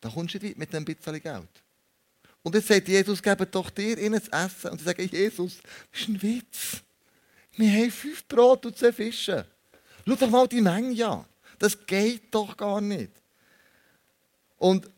Da 0.00 0.08
kommst 0.08 0.34
du 0.34 0.38
nicht 0.38 0.58
mit 0.58 0.74
einem 0.74 0.84
bisschen 0.84 1.20
Geld. 1.20 1.48
Und 2.42 2.54
jetzt 2.54 2.68
sagt 2.68 2.88
Jesus, 2.88 3.22
gebe 3.22 3.46
doch 3.46 3.70
dir 3.70 3.96
ihnen 3.98 4.20
zu 4.20 4.32
essen. 4.32 4.70
Und 4.70 4.78
sie 4.78 4.84
sagen, 4.84 5.08
Jesus, 5.10 5.58
das 5.92 6.00
ist 6.00 6.08
ein 6.08 6.22
Witz. 6.22 6.82
Wir 7.56 7.70
haben 7.70 7.90
fünf 7.90 8.26
Brot 8.26 8.66
und 8.66 8.76
zwei 8.76 8.92
Fische. 8.92 9.46
Schau 10.06 10.16
doch 10.16 10.30
mal 10.30 10.48
die 10.48 10.60
Menge 10.60 11.06
an. 11.06 11.24
Das 11.62 11.86
geht 11.86 12.34
doch 12.34 12.56
gar 12.56 12.80
nicht. 12.80 13.12
Und 14.58 14.90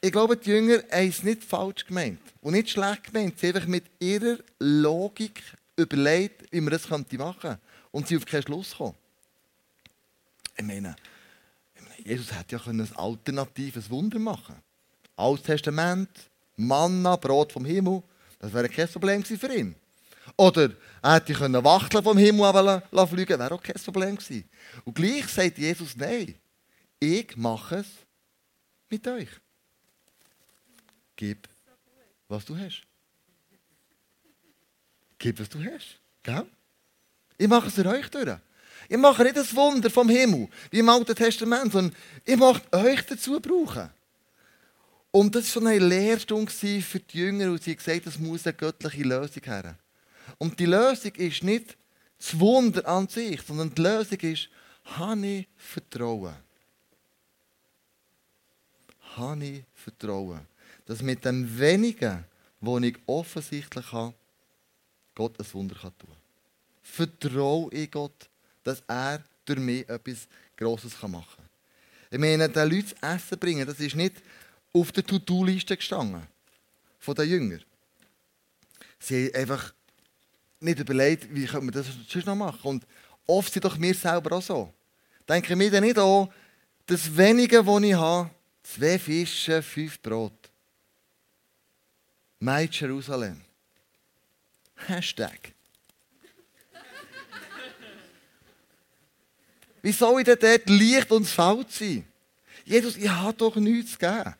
ich 0.00 0.10
glaube, 0.10 0.36
die 0.36 0.50
Jünger 0.50 0.82
haben 0.90 1.08
es 1.08 1.22
nicht 1.22 1.44
falsch 1.44 1.86
gemeint 1.86 2.18
und 2.40 2.54
nicht 2.54 2.70
schlecht 2.70 3.04
gemeint. 3.04 3.38
Sie 3.38 3.46
haben 3.46 3.54
einfach 3.54 3.68
mit 3.68 3.84
ihrer 4.00 4.38
Logik 4.58 5.40
überlegt, 5.76 6.50
wie 6.50 6.60
man 6.60 6.72
das 6.72 6.90
machen 6.90 7.06
könnte. 7.12 7.60
Und 7.92 8.08
sie 8.08 8.16
auf 8.16 8.26
keinen 8.26 8.42
Schluss 8.42 8.74
kommen. 8.76 8.96
Ich 10.56 10.64
meine, 10.64 10.96
Jesus 12.04 12.36
hätte 12.36 12.56
ja 12.56 12.62
ein 12.66 12.96
alternatives 12.96 13.88
Wunder 13.88 14.18
machen 14.18 14.56
können. 14.56 14.62
Altes 15.14 15.46
Testament, 15.46 16.10
Manna, 16.56 17.14
Brot 17.14 17.52
vom 17.52 17.64
Himmel, 17.64 18.02
das 18.40 18.52
wäre 18.52 18.68
kein 18.68 18.88
Problem 18.88 19.22
für 19.22 19.54
ihn. 19.54 19.76
Oder 20.36 20.70
er 21.02 21.14
hätte 21.14 21.32
können 21.32 21.64
Wachteln 21.64 22.04
vom 22.04 22.18
Himmel 22.18 22.82
fliegen 23.06 23.38
wäre 23.38 23.54
auch 23.54 23.62
kein 23.62 23.80
Problem 23.82 24.16
gewesen. 24.16 24.48
Und 24.84 24.94
gleich 24.94 25.28
sagt 25.28 25.58
Jesus, 25.58 25.96
nein, 25.96 26.34
ich 27.00 27.36
mache 27.36 27.76
es 27.76 27.86
mit 28.90 29.06
euch. 29.06 29.28
Gib, 31.16 31.48
was 32.28 32.44
du 32.44 32.56
hast. 32.56 32.82
Gib, 35.18 35.40
was 35.40 35.48
du 35.48 35.58
hast. 35.58 35.98
Gell? 36.22 36.46
Ich 37.36 37.48
mache 37.48 37.68
es 37.68 37.74
für 37.74 37.86
euch 37.86 38.08
durch. 38.10 38.36
Ich 38.88 38.96
mache 38.96 39.22
nicht 39.22 39.36
das 39.36 39.54
Wunder 39.54 39.90
vom 39.90 40.08
Himmel, 40.08 40.48
wie 40.70 40.78
im 40.78 40.88
Alten 40.88 41.14
Testament, 41.14 41.72
sondern 41.72 41.94
ich 42.24 42.36
mache 42.36 42.62
euch 42.72 43.04
dazu 43.04 43.38
brauchen. 43.40 43.90
Und 45.10 45.34
das 45.34 45.54
war 45.54 45.62
so 45.62 45.68
eine 45.68 45.78
Lehrstunde 45.78 46.50
für 46.50 47.00
die 47.00 47.18
Jünger 47.18 47.50
und 47.50 47.62
sie 47.62 47.72
haben 47.72 47.78
gesagt, 47.78 48.06
es 48.06 48.18
muss 48.18 48.46
eine 48.46 48.54
göttliche 48.54 49.02
Lösung 49.02 49.42
her. 49.42 49.76
Und 50.36 50.58
die 50.58 50.66
Lösung 50.66 51.14
ist 51.14 51.42
nicht 51.42 51.76
das 52.18 52.38
Wunder 52.38 52.86
an 52.86 53.08
sich, 53.08 53.40
sondern 53.42 53.74
die 53.74 53.80
Lösung 53.80 54.18
ist, 54.20 54.48
habe 54.84 55.26
ich 55.26 55.48
Vertrauen. 55.56 56.34
Habe 59.16 59.44
ich 59.44 59.64
Vertrauen. 59.74 60.40
Dass 60.84 61.02
mit 61.02 61.24
dem 61.24 61.58
Wenigen, 61.58 62.24
was 62.60 62.82
ich 62.82 62.96
offensichtlich 63.06 63.92
habe, 63.92 64.14
Gott 65.14 65.38
ein 65.38 65.52
Wunder 65.52 65.74
tun 65.74 65.92
kann. 65.98 66.16
Vertraue 66.82 67.72
ich 67.72 67.90
Gott, 67.90 68.28
dass 68.62 68.82
er 68.86 69.22
durch 69.44 69.58
mich 69.58 69.88
etwas 69.88 70.28
Grosses 70.56 71.00
machen 71.02 71.24
kann. 71.36 71.48
Ich 72.10 72.18
meine, 72.18 72.48
den 72.48 72.70
Leuten 72.70 72.88
zu 72.88 72.94
essen 73.02 73.38
bringen, 73.38 73.66
das 73.66 73.80
ist 73.80 73.96
nicht 73.96 74.16
auf 74.72 74.92
der 74.92 75.04
To-Do-Liste 75.04 75.76
gestanden 75.76 76.26
von 76.98 77.14
den 77.14 77.28
Jüngern. 77.28 77.64
Sie 78.98 79.26
haben 79.26 79.34
einfach 79.34 79.74
nicht 80.60 80.78
überlegt, 80.78 81.32
wie 81.34 81.46
können 81.46 81.66
wir 81.66 81.72
das 81.72 81.86
sonst 81.86 82.26
noch 82.26 82.34
machen. 82.34 82.60
Und 82.62 82.86
oft 83.26 83.52
sind 83.52 83.64
doch 83.64 83.78
wir 83.78 83.94
selber 83.94 84.36
auch 84.36 84.42
so. 84.42 84.72
Denken 85.28 85.58
wir 85.58 85.70
dann 85.70 85.84
nicht 85.84 85.98
an, 85.98 86.28
das 86.86 87.16
Wenige, 87.16 87.64
was 87.66 87.82
ich 87.82 87.94
habe, 87.94 88.30
zwei 88.62 88.98
Fische, 88.98 89.62
fünf 89.62 90.00
Brot. 90.00 90.32
Mein 92.40 92.68
Jerusalem. 92.70 93.40
Hashtag. 94.86 95.52
Wie 99.82 99.92
soll 99.92 100.20
ich 100.20 100.24
denn 100.26 100.38
dort 100.40 100.68
Licht 100.68 101.10
und 101.10 101.24
Salz 101.24 101.78
sein? 101.78 102.04
Jesus, 102.64 102.96
ich 102.96 103.08
habe 103.08 103.32
doch 103.34 103.56
nichts 103.56 103.98
gegeben. 103.98 104.34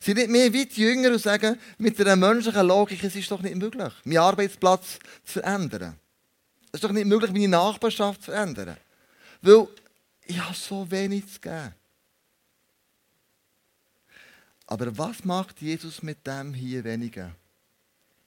Sie 0.00 0.12
sind 0.12 0.18
nicht 0.18 0.30
mehr 0.30 0.52
wie 0.52 0.66
die 0.66 0.80
Jünger 0.80 1.10
und 1.10 1.18
sagen, 1.18 1.58
mit 1.78 2.00
einer 2.00 2.16
menschlichen 2.16 2.66
Logik, 2.66 3.02
es 3.02 3.16
ist 3.16 3.30
doch 3.30 3.42
nicht 3.42 3.56
möglich, 3.56 3.92
meinen 4.04 4.18
Arbeitsplatz 4.18 4.98
zu 5.24 5.32
verändern. 5.40 5.98
Es 6.70 6.74
ist 6.74 6.84
doch 6.84 6.92
nicht 6.92 7.06
möglich, 7.06 7.32
meine 7.32 7.48
Nachbarschaft 7.48 8.22
zu 8.22 8.30
verändern. 8.30 8.76
Weil 9.42 9.66
ich 10.26 10.38
habe 10.38 10.54
so 10.54 10.88
wenig 10.90 11.26
zu 11.32 11.40
geben. 11.40 11.74
Aber 14.66 14.96
was 14.98 15.24
macht 15.24 15.60
Jesus 15.62 16.02
mit 16.02 16.26
dem 16.26 16.52
hier 16.52 16.84
weniger? 16.84 17.34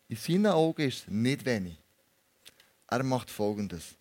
In 0.08 0.18
seinen 0.18 0.48
Augen 0.48 0.82
ist 0.82 1.04
es 1.04 1.08
nicht 1.08 1.46
wenig. 1.46 1.78
Er 2.88 3.04
macht 3.04 3.30
Folgendes. 3.30 3.96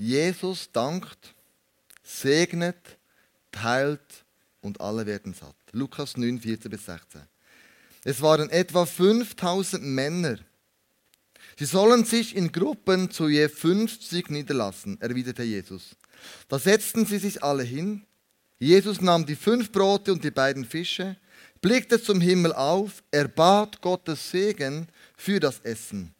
Jesus 0.00 0.72
dankt, 0.72 1.34
segnet, 2.02 2.98
teilt 3.52 4.24
und 4.62 4.80
alle 4.80 5.04
werden 5.04 5.34
satt. 5.34 5.54
Lukas 5.72 6.16
9, 6.16 6.40
14 6.40 6.70
bis 6.70 6.86
16. 6.86 7.20
Es 8.04 8.22
waren 8.22 8.48
etwa 8.48 8.86
5000 8.86 9.82
Männer. 9.82 10.38
Sie 11.58 11.66
sollen 11.66 12.06
sich 12.06 12.34
in 12.34 12.50
Gruppen 12.50 13.10
zu 13.10 13.28
je 13.28 13.46
50 13.50 14.30
niederlassen, 14.30 14.98
erwiderte 15.02 15.42
Jesus. 15.42 15.96
Da 16.48 16.58
setzten 16.58 17.04
sie 17.04 17.18
sich 17.18 17.44
alle 17.44 17.62
hin. 17.62 18.06
Jesus 18.58 19.02
nahm 19.02 19.26
die 19.26 19.36
fünf 19.36 19.70
Brote 19.70 20.14
und 20.14 20.24
die 20.24 20.30
beiden 20.30 20.64
Fische, 20.64 21.18
blickte 21.60 22.02
zum 22.02 22.22
Himmel 22.22 22.54
auf, 22.54 23.02
er 23.10 23.28
bat 23.28 23.82
Gottes 23.82 24.30
Segen 24.30 24.88
für 25.14 25.40
das 25.40 25.60
Essen. 25.60 26.14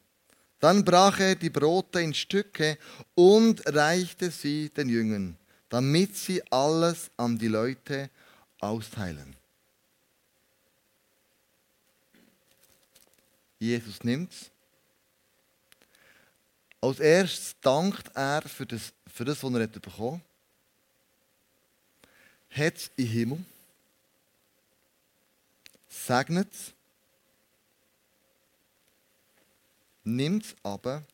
Dann 0.60 0.84
brach 0.84 1.18
er 1.18 1.34
die 1.34 1.50
Brote 1.50 2.00
in 2.00 2.12
Stücke 2.12 2.78
und 3.14 3.62
reichte 3.66 4.30
sie 4.30 4.68
den 4.68 4.90
Jüngern, 4.90 5.36
damit 5.70 6.16
sie 6.16 6.42
alles 6.52 7.10
an 7.16 7.38
die 7.38 7.48
Leute 7.48 8.10
austeilen. 8.60 9.34
Jesus 13.58 14.04
nimmt's. 14.04 14.50
Als 16.82 16.98
erstes 16.98 17.56
dankt 17.60 18.10
er 18.14 18.42
für 18.42 18.66
das, 18.66 18.92
für 19.06 19.24
das 19.24 19.42
was 19.42 19.52
er 19.52 19.62
hat 19.62 19.82
bekommen 19.82 20.22
hat. 22.50 22.74
es 22.74 22.90
im 22.96 23.06
Himmel. 23.06 23.44
Segnet 25.88 26.52
es 26.52 26.72
nimmt 30.04 30.44
es 30.44 30.56
aber 30.62 31.04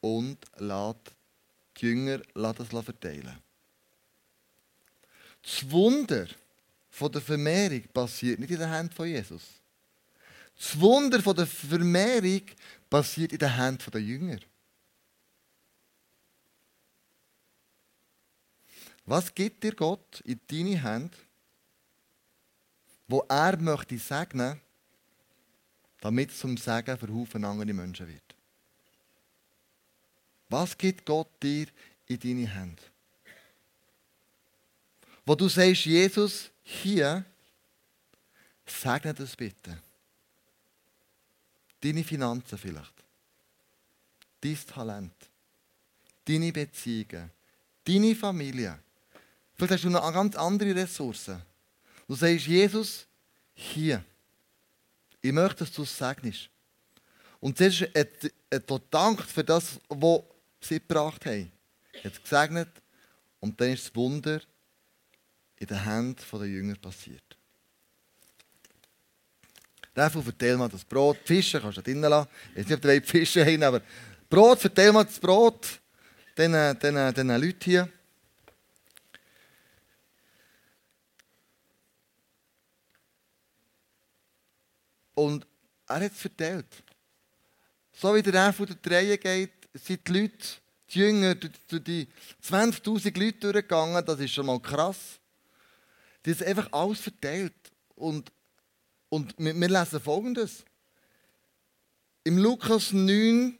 und 0.00 0.38
lässt 0.56 1.14
die 1.76 1.86
Jünger 1.86 2.18
das 2.34 2.68
verteilen. 2.68 3.38
Das 5.42 5.70
Wunder 5.70 6.26
der 7.00 7.20
Vermehrung 7.20 7.82
passiert 7.92 8.38
nicht 8.38 8.50
in 8.50 8.58
den 8.58 8.70
Händen 8.70 8.94
von 8.94 9.08
Jesus. 9.08 9.42
Das 10.56 10.78
Wunder 10.78 11.18
der 11.18 11.46
Vermehrung 11.46 12.42
passiert 12.88 13.32
in 13.32 13.38
den 13.38 13.56
Händen 13.56 13.90
der 13.90 14.00
Jünger. 14.00 14.38
Was 19.04 19.34
gibt 19.34 19.64
dir 19.64 19.74
Gott 19.74 20.20
in 20.20 20.40
deine 20.46 20.82
Hände, 20.82 21.16
wo 23.08 23.24
er 23.28 23.58
möchte 23.58 23.98
segnen 23.98 24.60
damit 26.02 26.30
es 26.30 26.40
zum 26.40 26.56
Segen 26.56 26.98
für 26.98 27.14
Haufen 27.14 27.44
andere 27.44 27.72
Menschen 27.72 28.08
wird. 28.08 28.34
Was 30.48 30.76
gibt 30.76 31.06
Gott 31.06 31.28
dir 31.40 31.68
in 32.08 32.18
deine 32.18 32.48
Hände? 32.48 32.82
Wo 35.24 35.36
du 35.36 35.48
sagst, 35.48 35.84
Jesus, 35.84 36.50
hier, 36.64 37.24
segne 38.66 39.14
das 39.14 39.36
bitte. 39.36 39.80
Deine 41.80 42.02
Finanzen 42.02 42.58
vielleicht. 42.58 42.94
Dein 44.40 44.58
Talent. 44.66 45.14
Deine 46.24 46.52
Beziehungen. 46.52 47.30
Deine 47.84 48.16
Familie. 48.16 48.76
Vielleicht 49.54 49.74
hast 49.74 49.84
du 49.84 49.90
noch 49.90 50.12
ganz 50.12 50.34
andere 50.34 50.74
Ressourcen. 50.74 51.40
Du 52.08 52.16
sagst, 52.16 52.48
Jesus, 52.48 53.06
hier. 53.54 54.04
Ich 55.22 55.32
möchte, 55.32 55.60
dass 55.64 55.72
du 55.72 55.84
es 55.84 55.96
segnest. 55.96 56.50
Und 57.40 57.56
zuerst 57.56 57.82
hat 57.82 58.32
er 58.50 58.60
gedankt 58.60 59.30
für 59.30 59.44
das, 59.44 59.80
was 59.88 60.22
sie 60.60 60.80
gebracht 60.80 61.24
haben. 61.24 61.50
Er 61.92 62.04
hat 62.04 62.22
gesegnet 62.22 62.68
und 63.40 63.60
dann 63.60 63.70
ist 63.70 63.86
das 63.86 63.96
Wunder 63.96 64.40
in 65.56 65.66
den 65.66 65.84
Händen 65.84 66.16
der 66.32 66.48
Jünger 66.48 66.74
passiert. 66.76 67.22
Dafür 69.94 70.22
verteil 70.22 70.56
mal 70.56 70.68
das 70.68 70.84
Brot. 70.84 71.18
Fische 71.24 71.60
kannst 71.60 71.78
du 71.78 71.82
drinnen 71.82 72.02
lassen. 72.02 72.28
Ich 72.52 72.60
weiß 72.60 72.66
nicht, 72.66 72.74
ob 72.76 72.82
du 72.82 73.02
Fische 73.02 73.44
haben, 73.44 73.62
aber 73.62 73.82
Brot, 74.28 74.58
verteil 74.58 74.92
mal 74.92 75.04
das 75.04 75.20
Brot 75.20 75.80
den, 76.36 76.52
den, 76.78 77.14
den 77.14 77.28
Leuten 77.28 77.60
hier. 77.62 77.88
Und 85.14 85.46
er 85.86 85.96
hat 85.96 86.12
es 86.12 86.18
verteilt. 86.18 86.66
So 87.92 88.14
wie 88.14 88.22
der 88.22 88.52
von 88.52 88.66
der 88.66 88.76
Dreie 88.76 89.18
geht, 89.18 89.52
sind 89.74 90.06
die 90.08 90.12
Leute, 90.12 90.36
die 90.90 90.98
Jünger, 90.98 91.34
durch 91.34 91.84
die 91.84 92.08
20.000 92.42 93.18
Leute 93.18 93.38
durchgegangen. 93.38 94.04
Das 94.04 94.20
ist 94.20 94.32
schon 94.32 94.46
mal 94.46 94.60
krass. 94.60 95.20
Die 96.24 96.32
haben 96.32 96.46
einfach 96.46 96.72
alles 96.72 97.00
verteilt. 97.00 97.54
Und, 97.94 98.32
und 99.08 99.34
wir, 99.38 99.54
wir 99.54 99.68
lesen 99.68 100.00
folgendes. 100.00 100.64
Im 102.24 102.38
Lukas 102.38 102.92
9, 102.92 103.58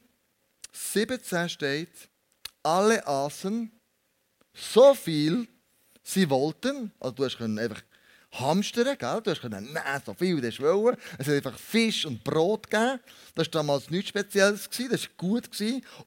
17 0.71 1.49
steht, 1.49 2.09
alle 2.63 3.05
aßen 3.05 3.71
so 4.53 4.93
viel 4.93 5.47
sie 6.03 6.29
wollten. 6.29 6.91
Also 6.99 7.15
du 7.15 7.25
hast 7.25 7.41
einfach 7.41 7.81
hamstern, 8.33 8.97
gell? 8.97 9.21
Du 9.23 9.31
hast 9.31 9.41
können, 9.41 9.71
nein, 9.71 10.01
so 10.05 10.13
viel 10.13 10.41
du 10.41 10.63
wollen. 10.63 10.97
Es 11.17 11.27
hat 11.27 11.35
einfach 11.35 11.57
Fisch 11.57 12.05
und 12.05 12.23
Brot 12.23 12.69
gegeben. 12.69 12.99
Das 13.35 13.47
war 13.47 13.61
damals 13.61 13.89
nichts 13.89 14.09
Spezielles, 14.09 14.69
das 14.69 15.03
war 15.03 15.09
gut. 15.17 15.49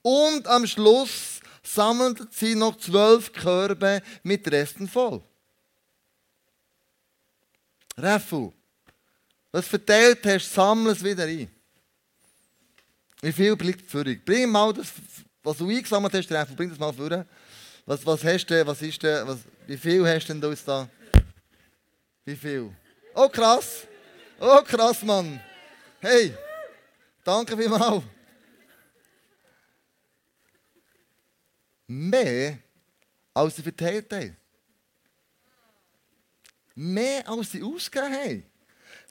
Und 0.02 0.47
am 0.47 0.66
Schluss 0.66 1.40
sammelten 1.62 2.28
sie 2.30 2.54
noch 2.54 2.76
zwölf 2.76 3.33
Körbe 3.33 4.02
mit 4.23 4.50
Resten 4.50 4.88
voll. 4.88 5.23
Refu, 7.99 8.52
was 9.52 9.66
verteilt 9.66 10.25
hast, 10.26 10.52
sammle 10.52 10.92
es 10.92 11.02
wieder 11.02 11.25
ein. 11.25 11.49
Wie 13.23 13.33
viel 13.33 13.56
bleibt 13.56 13.92
dich? 13.92 14.25
Bring 14.25 14.50
mal 14.50 14.73
das, 14.73 14.92
was 15.42 15.56
du 15.56 15.68
eingesammelt 15.68 16.12
hast, 16.12 16.30
Refu, 16.30 16.54
bring 16.54 16.68
das 16.68 16.78
mal 16.78 16.92
vor. 16.92 17.25
Was, 17.87 18.04
was 18.04 18.25
hast 18.25 18.47
du, 18.47 18.66
was 18.66 18.83
ist 18.83 19.02
denn, 19.02 19.26
was, 19.26 19.38
wie 19.66 19.76
viel 19.76 20.06
hast 20.06 20.28
du 20.28 20.35
denn 20.35 20.56
da? 20.66 20.88
Wie 22.26 22.35
viel? 22.35 22.75
Oh, 23.14 23.28
krass. 23.28 23.87
Oh, 24.40 24.61
krass, 24.62 25.00
Mann. 25.02 25.40
Hey, 26.00 26.35
danke 27.23 27.56
vielmals. 27.56 28.02
Mehr, 31.87 32.59
als 33.33 33.54
sie 33.54 33.62
verteilt 33.62 34.12
haben. 34.12 34.37
Mehr, 36.75 37.28
als 37.28 37.52
sie 37.52 37.62
ausgegeben 37.62 38.12
haben. 38.12 38.47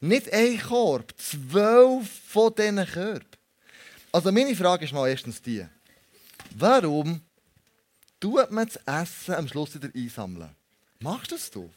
Nicht 0.02 0.32
ein 0.34 0.60
Korb, 0.60 1.14
zwölf 1.18 2.10
von 2.28 2.54
diesen 2.54 2.86
Körben. 2.86 3.26
Also 4.12 4.30
meine 4.34 4.56
Frage 4.58 4.84
ist 4.84 4.94
mal 4.94 5.08
erstens 5.08 5.42
die. 5.42 5.66
Warum 6.52 7.22
tut 8.20 8.52
man 8.52 8.68
das 8.68 8.76
Essen 8.86 9.36
am 9.36 9.48
Schluss 9.48 9.74
wieder 9.74 9.90
einsammeln? 9.96 10.54
Machst 11.00 11.32
du 11.32 11.36
das 11.36 11.50
du? 11.50 11.72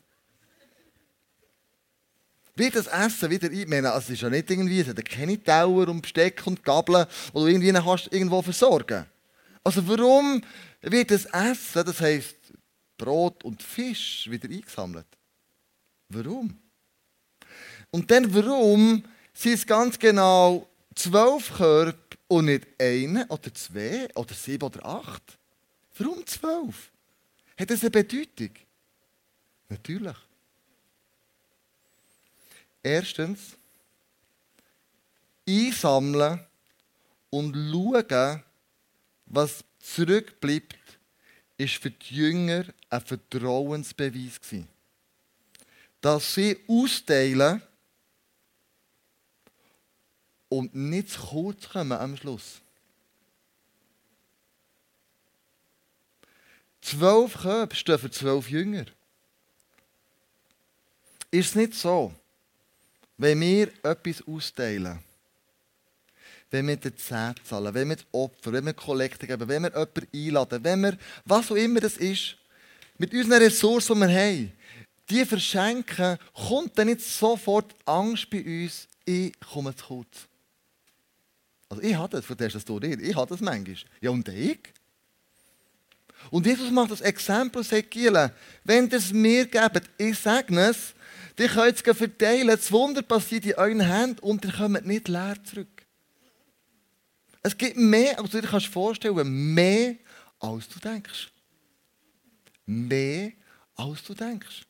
Wird 2.58 2.74
das 2.74 2.88
Essen 2.88 3.30
wieder 3.30 3.48
ein... 3.48 3.68
Meine, 3.68 3.94
es 3.94 4.10
ist 4.10 4.20
ja 4.20 4.28
nicht 4.28 4.50
irgendwie, 4.50 4.80
es 4.80 4.88
hat 4.88 5.04
keine 5.04 5.40
Tauer 5.40 5.88
und 5.88 6.02
Besteck 6.02 6.44
und 6.44 6.64
Gabeln, 6.64 7.06
wo 7.32 7.40
du 7.40 7.46
irgendwie 7.46 7.72
kannst 7.72 8.12
irgendwo 8.12 8.42
versorgen 8.42 9.06
Also 9.62 9.86
warum 9.86 10.42
wird 10.80 11.12
das 11.12 11.26
Essen, 11.26 11.86
das 11.86 12.00
heisst 12.00 12.36
Brot 12.96 13.44
und 13.44 13.62
Fisch, 13.62 14.28
wieder 14.28 14.48
eingesammelt? 14.48 15.06
Warum? 16.08 16.58
Und 17.92 18.10
dann 18.10 18.34
warum 18.34 19.04
sind 19.32 19.52
es 19.52 19.64
ganz 19.64 19.96
genau 19.96 20.68
zwölf 20.96 21.54
Körper 21.56 22.16
und 22.26 22.46
nicht 22.46 22.66
eine 22.76 23.24
oder 23.28 23.54
zwei 23.54 24.08
oder 24.16 24.34
sieben 24.34 24.64
oder 24.64 24.84
acht? 24.84 25.38
Warum 25.96 26.26
zwölf? 26.26 26.90
Hat 27.56 27.70
das 27.70 27.82
eine 27.82 27.90
Bedeutung? 27.90 28.50
Natürlich. 29.68 30.27
Erstens, 32.82 33.56
einsammeln 35.48 36.44
und 37.30 37.54
schauen, 37.54 38.42
was 39.26 39.64
zurückbleibt, 39.80 40.76
ist 41.56 41.74
für 41.74 41.90
die 41.90 42.14
Jünger 42.14 42.64
ein 42.88 43.00
Vertrauensbeweis 43.00 44.40
gewesen. 44.40 44.68
Dass 46.00 46.34
sie 46.34 46.56
austeilen 46.68 47.60
und 50.48 50.74
nicht 50.74 51.10
zu 51.10 51.20
kurz 51.20 51.68
kommen 51.68 51.92
am 51.92 52.16
Schluss. 52.16 52.60
Zwölf 56.80 57.34
Köpfe 57.34 57.76
stehen 57.76 57.98
für 57.98 58.10
zwölf 58.10 58.48
Jünger. 58.48 58.86
Ist 61.30 61.50
es 61.50 61.54
nicht 61.54 61.74
so, 61.74 62.14
wenn 63.18 63.40
wir 63.40 63.68
etwas 63.82 64.26
austeilen, 64.26 65.00
wenn 66.50 66.66
wir 66.68 66.76
den 66.76 66.96
Zehnt 66.96 67.44
zahlen, 67.44 67.74
wenn 67.74 67.88
wir 67.88 67.96
das 67.96 68.06
Opfer, 68.12 68.52
wenn 68.52 68.64
wir 68.64 68.72
Kollekte 68.72 69.26
geben, 69.26 69.48
wenn 69.48 69.62
wir 69.64 69.70
jemanden 69.70 70.08
einladen, 70.14 70.64
wenn 70.64 70.80
wir, 70.80 70.98
was 71.24 71.50
auch 71.50 71.56
immer 71.56 71.80
das 71.80 71.96
ist, 71.98 72.36
mit 72.96 73.12
unseren 73.12 73.42
Ressourcen, 73.42 73.94
die 73.94 74.00
wir 74.00 74.08
haben, 74.08 74.52
die 75.10 75.24
verschenken, 75.24 76.18
kommt 76.32 76.78
dann 76.78 76.86
nicht 76.86 77.00
sofort 77.00 77.74
Angst 77.84 78.30
bei 78.30 78.44
uns, 78.44 78.88
ich 79.04 79.32
komme 79.40 79.74
zu 79.74 79.84
kurz. 79.86 80.28
Also 81.68 81.82
ich 81.82 81.94
habe 81.94 82.20
das, 82.20 82.36
der 82.36 82.48
das 82.48 82.64
du. 82.64 82.78
Ich 82.80 83.16
habe 83.16 83.28
das 83.28 83.40
manchmal. 83.40 83.76
Ja, 84.00 84.10
und 84.10 84.26
ich? 84.28 84.58
Und 86.30 86.46
Jesus 86.46 86.70
macht 86.70 86.90
das 86.90 87.00
Exempel 87.00 87.60
und 87.60 87.66
sagt, 87.66 87.94
wenn 88.64 88.90
es 88.90 89.12
mir 89.12 89.46
gebt, 89.46 89.82
ich 89.98 90.18
sage 90.18 90.58
es, 90.60 90.94
ihr 91.40 91.48
könnt 91.48 91.86
es 91.86 91.96
verteilen, 91.96 92.48
das 92.48 92.70
Wunder 92.72 93.02
passiert 93.02 93.44
in 93.46 93.54
euren 93.54 93.80
Händen 93.80 94.20
und 94.20 94.44
ihr 94.44 94.52
kommt 94.52 94.86
nicht 94.86 95.08
leer 95.08 95.36
zurück. 95.44 95.86
Es 97.42 97.56
gibt 97.56 97.76
mehr, 97.76 98.18
als 98.18 98.30
du 98.30 98.40
dir 98.40 98.48
kannst 98.48 98.66
vorstellen, 98.66 99.54
mehr, 99.54 99.96
als 100.38 100.68
du 100.68 100.78
denkst. 100.78 101.30
Mehr, 102.66 103.32
als 103.76 104.02
du 104.02 104.14
denkst. 104.14 104.66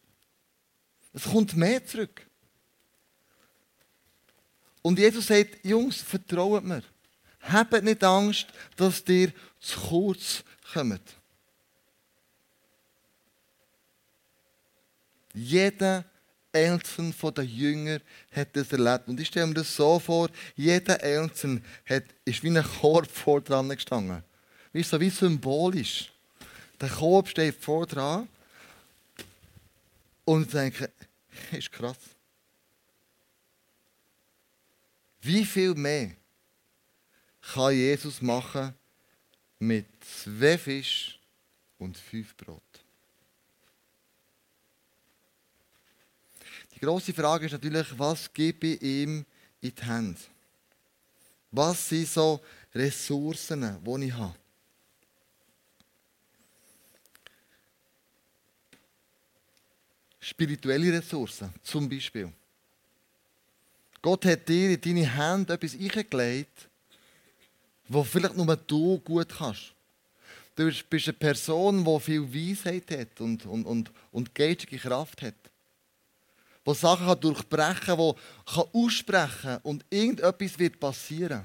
Es 1.12 1.24
kommt 1.24 1.56
mehr 1.56 1.84
zurück. 1.84 2.26
Und 4.82 4.98
Jesus 4.98 5.26
sagt, 5.26 5.64
Jungs, 5.64 5.96
vertraut 5.96 6.64
mir. 6.64 6.82
Habt 7.40 7.82
nicht 7.82 8.04
Angst, 8.04 8.46
dass 8.76 9.02
ihr 9.08 9.32
zu 9.58 9.80
kurz 9.80 10.44
kommt. 10.72 11.02
Jeder 15.34 16.04
einzelne 16.66 17.12
von 17.12 17.34
den 17.34 17.48
Jüngern 17.48 18.00
hat 18.32 18.48
das 18.54 18.72
erlebt. 18.72 19.08
Und 19.08 19.20
ich 19.20 19.28
stelle 19.28 19.46
mir 19.46 19.54
das 19.54 19.74
so 19.74 19.98
vor, 19.98 20.28
jeder 20.56 21.02
einzelne 21.02 21.62
ist 22.24 22.42
wie 22.42 22.50
ein 22.50 22.64
Korb 22.80 23.10
vor 23.12 23.40
dran 23.40 23.68
gestanden. 23.68 24.22
Wie 24.72 24.82
so 24.82 25.00
wie 25.00 25.10
symbolisch. 25.10 26.12
Der 26.80 26.88
Korb 26.88 27.28
steht 27.28 27.56
vor 27.56 27.86
dran 27.86 28.28
und 30.24 30.46
ich 30.46 30.52
denke, 30.52 30.90
ist 31.52 31.72
krass. 31.72 31.96
Wie 35.20 35.44
viel 35.44 35.74
mehr 35.74 36.12
kann 37.52 37.72
Jesus 37.72 38.22
machen 38.22 38.74
mit 39.58 39.86
zwei 40.04 40.56
Fisch 40.56 41.18
und 41.78 41.96
fünf 41.96 42.36
Brot? 42.36 42.67
Die 46.78 46.84
große 46.84 47.12
Frage 47.12 47.46
ist 47.46 47.52
natürlich, 47.52 47.86
was 47.98 48.32
gebe 48.32 48.68
ich 48.68 48.82
ihm 48.82 49.26
in 49.60 49.74
die 49.74 49.82
Hände? 49.82 50.20
Was 51.50 51.88
sind 51.88 52.06
so 52.06 52.40
Ressourcen, 52.72 53.76
die 53.84 54.04
ich 54.06 54.12
habe? 54.12 54.34
Spirituelle 60.20 60.92
Ressourcen, 60.92 61.52
zum 61.64 61.88
Beispiel. 61.88 62.32
Gott 64.00 64.24
hat 64.26 64.48
dir 64.48 64.70
in 64.70 64.80
deine 64.80 65.16
Hände 65.16 65.54
etwas 65.54 65.74
eingelegt, 65.74 66.68
wo 67.88 68.04
vielleicht 68.04 68.36
nur 68.36 68.54
du 68.54 69.00
gut 69.00 69.30
kannst. 69.30 69.74
Du 70.54 70.70
bist 70.88 71.08
eine 71.08 71.12
Person, 71.14 71.84
die 71.84 72.00
viel 72.00 72.32
Weisheit 72.32 72.88
hat 72.92 73.20
und, 73.20 73.44
und, 73.46 73.64
und, 73.64 73.90
und 74.12 74.32
geistige 74.32 74.78
Kraft 74.78 75.22
hat. 75.22 75.47
Die 76.68 76.74
Sachen 76.74 77.06
kann 77.06 77.20
durchbrechen 77.20 77.96
kann, 77.96 77.98
die 77.98 78.54
kann 78.54 78.64
aussprechen 78.74 79.58
und 79.62 79.86
irgendetwas 79.88 80.58
wird 80.58 80.78
passieren. 80.78 81.44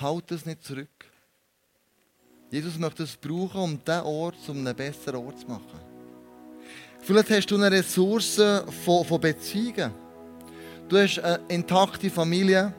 Halt 0.00 0.30
es 0.30 0.46
nicht 0.46 0.64
zurück. 0.64 0.88
Jesus 2.50 2.78
möchte 2.78 3.02
es 3.02 3.16
brauchen, 3.16 3.60
um 3.60 3.84
diesen 3.84 4.00
Ort 4.00 4.36
zu 4.40 4.52
einem 4.52 4.74
besseren 4.74 5.26
Ort 5.26 5.38
zu 5.40 5.46
machen. 5.46 5.80
Vielleicht 7.00 7.28
hast 7.28 7.50
du 7.50 7.56
eine 7.56 7.70
Ressource 7.70 8.40
von, 8.84 9.04
von 9.04 9.20
Beziehungen. 9.20 9.92
Du 10.88 10.96
hast 10.96 11.18
eine 11.18 11.40
intakte 11.48 12.08
Familie, 12.08 12.72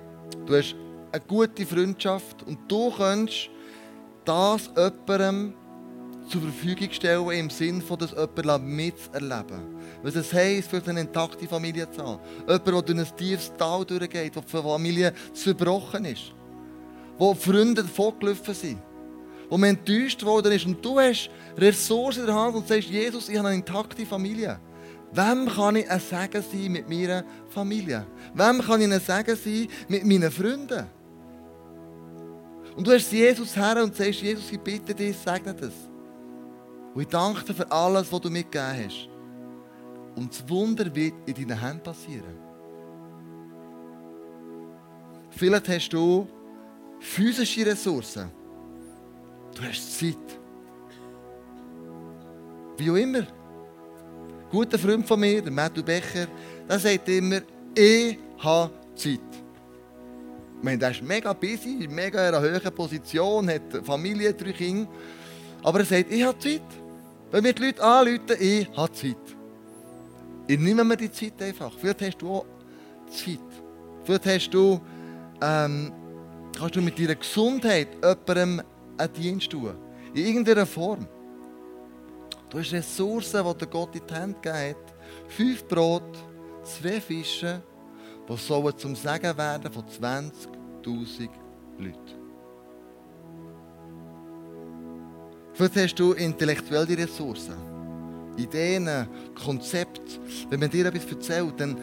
du 0.48 0.58
hast 0.58 0.76
eine 1.12 1.22
gute 1.22 1.68
Freundschaft 1.68 2.42
und 2.44 2.60
du 2.68 2.92
kannst 2.98 3.50
das 4.24 4.72
jemandem 4.76 5.54
zur 6.28 6.42
Verfügung 6.42 6.92
stellen, 6.92 7.30
im 7.32 7.50
Sinne 7.50 7.82
von, 7.82 7.98
das 7.98 8.12
jemanden 8.12 8.76
mitzuerleben. 8.76 9.78
Was 10.04 10.16
es 10.16 10.34
heisst, 10.34 10.70
für 10.70 10.82
eine 10.88 11.02
intakte 11.02 11.48
Familie 11.48 11.90
zu 11.90 12.04
haben. 12.04 12.20
Jemand, 12.48 12.68
der 12.68 12.82
durch 12.82 13.00
ein 13.00 13.18
tiefes 13.18 13.52
Tal 13.58 13.86
durchgeht, 13.86 14.36
wo 14.36 14.42
die 14.42 14.48
Familie 14.48 15.14
zerbrochen 15.34 16.06
ist. 16.06 16.34
Wo 17.18 17.34
Freunde 17.34 17.84
davongelaufen 17.84 18.54
sind 18.54 18.78
wo 19.50 19.58
man 19.58 19.72
enttäuscht 19.72 20.24
worden 20.24 20.52
ist. 20.52 20.66
Und 20.66 20.84
du 20.84 21.00
hast 21.00 21.30
Ressourcen 21.58 22.22
in 22.22 22.26
der 22.28 22.36
Hand 22.36 22.56
und 22.56 22.68
sagst, 22.68 22.90
Jesus, 22.90 23.30
ich 23.30 23.38
habe 23.38 23.50
eine 23.50 23.58
intakte 23.58 24.06
Familie. 24.06 24.60
Wem 25.12 25.48
kann 25.48 25.76
ich 25.76 25.90
ein 25.90 26.00
Segen 26.00 26.44
sein 26.44 26.72
mit 26.72 26.90
meiner 26.90 27.24
Familie? 27.50 28.06
Wem 28.34 28.62
kann 28.62 28.82
ich 28.82 28.92
ein 28.92 29.00
Segen 29.00 29.36
sein 29.36 29.68
mit 29.88 30.06
meinen 30.06 30.32
Freunden? 30.32 30.88
Und 32.76 32.86
du 32.86 32.92
hast 32.92 33.12
Jesus 33.12 33.56
her 33.56 33.82
und 33.82 33.96
sagst, 33.96 34.22
Jesus, 34.22 34.52
ich 34.52 34.60
bitte 34.60 34.94
dich, 34.94 35.16
segne 35.16 35.54
das. 35.54 35.72
Und 36.96 37.02
ich 37.02 37.08
danke 37.10 37.44
dir 37.44 37.54
für 37.54 37.70
alles, 37.70 38.10
was 38.10 38.22
du 38.22 38.30
mitgegeben 38.30 38.86
hast. 38.86 39.10
Und 40.16 40.32
das 40.32 40.50
Wunder 40.50 40.96
wird 40.96 41.14
in 41.26 41.34
deinen 41.36 41.60
Händen 41.60 41.84
passieren. 41.84 42.38
Vielleicht 45.32 45.68
hast 45.68 45.90
du 45.90 46.26
physische 47.02 47.66
Ressourcen. 47.66 48.32
Du 49.54 49.62
hast 49.62 50.00
Zeit. 50.00 50.16
Wie 52.78 52.90
auch 52.90 52.96
immer. 52.96 53.20
Ein 53.20 54.50
guter 54.50 54.80
Freund 54.80 55.06
von 55.06 55.20
mir, 55.20 55.42
der 55.42 55.52
Matthew 55.52 55.84
Becher, 55.84 56.28
der 56.70 56.80
sagt 56.80 57.10
immer, 57.10 57.42
ich 57.76 58.18
habe 58.38 58.72
Zeit. 58.96 59.20
Ich 60.58 60.64
meine, 60.64 60.78
der 60.78 60.92
ist 60.92 61.02
mega 61.02 61.34
busy, 61.34 61.90
mega 61.90 62.30
in 62.30 62.36
einer 62.36 62.42
hohen 62.42 62.74
Position, 62.74 63.50
hat 63.50 63.84
Familie, 63.84 64.34
drei 64.34 64.54
Kinder. 64.54 64.90
Aber 65.62 65.80
er 65.80 65.86
sagt, 65.86 66.10
ich 66.10 66.24
habe 66.24 66.40
Zeit. 66.40 66.85
Wenn 67.36 67.44
wir 67.44 67.52
die 67.52 67.66
Leute 67.66 67.84
anrufen, 67.84 68.38
ich 68.40 68.70
habe 68.78 68.94
Zeit. 68.94 69.18
Ich 70.48 70.58
nehme 70.58 70.86
mir 70.86 70.96
die 70.96 71.12
Zeit 71.12 71.34
einfach. 71.42 71.70
Vielleicht 71.78 72.02
hast 72.02 72.22
du 72.22 72.32
auch 72.32 72.46
Zeit. 73.10 73.40
Vielleicht 74.06 74.26
hast 74.26 74.50
du, 74.52 74.80
ähm, 75.42 75.92
kannst 76.58 76.78
du 76.78 76.82
mit 76.82 76.98
deiner 76.98 77.16
Gesundheit 77.16 77.90
jemandem 77.96 78.62
einen 78.98 79.14
Dienst 79.14 79.52
tun. 79.52 79.76
In 80.14 80.26
irgendeiner 80.26 80.66
Form. 80.66 81.06
Du 82.50 82.58
hast 82.58 82.72
Ressourcen, 82.72 83.46
die 83.46 83.58
dir 83.58 83.68
Gott 83.68 83.94
in 83.98 84.08
die 84.08 84.14
Hand 84.14 84.42
gegeben 84.42 84.70
hat. 84.70 84.94
Fünf 85.28 85.68
Brot, 85.68 86.18
zwei 86.64 87.02
Fische, 87.02 87.62
die 88.30 88.38
sollen 88.38 88.78
zum 88.78 88.96
Segen 88.96 89.38
werden 89.38 89.74
von 89.74 89.84
20.000 89.84 91.28
Leuten. 91.80 92.25
Vielleicht 95.56 95.76
hast 95.78 95.96
du 95.96 96.12
intellektuelle 96.12 96.98
Ressourcen, 96.98 97.56
Ideen, 98.36 99.08
Konzepte. 99.42 100.20
Wenn 100.50 100.60
man 100.60 100.70
dir 100.70 100.88
etwas 100.88 101.10
erzählt, 101.10 101.54
dann 101.58 101.78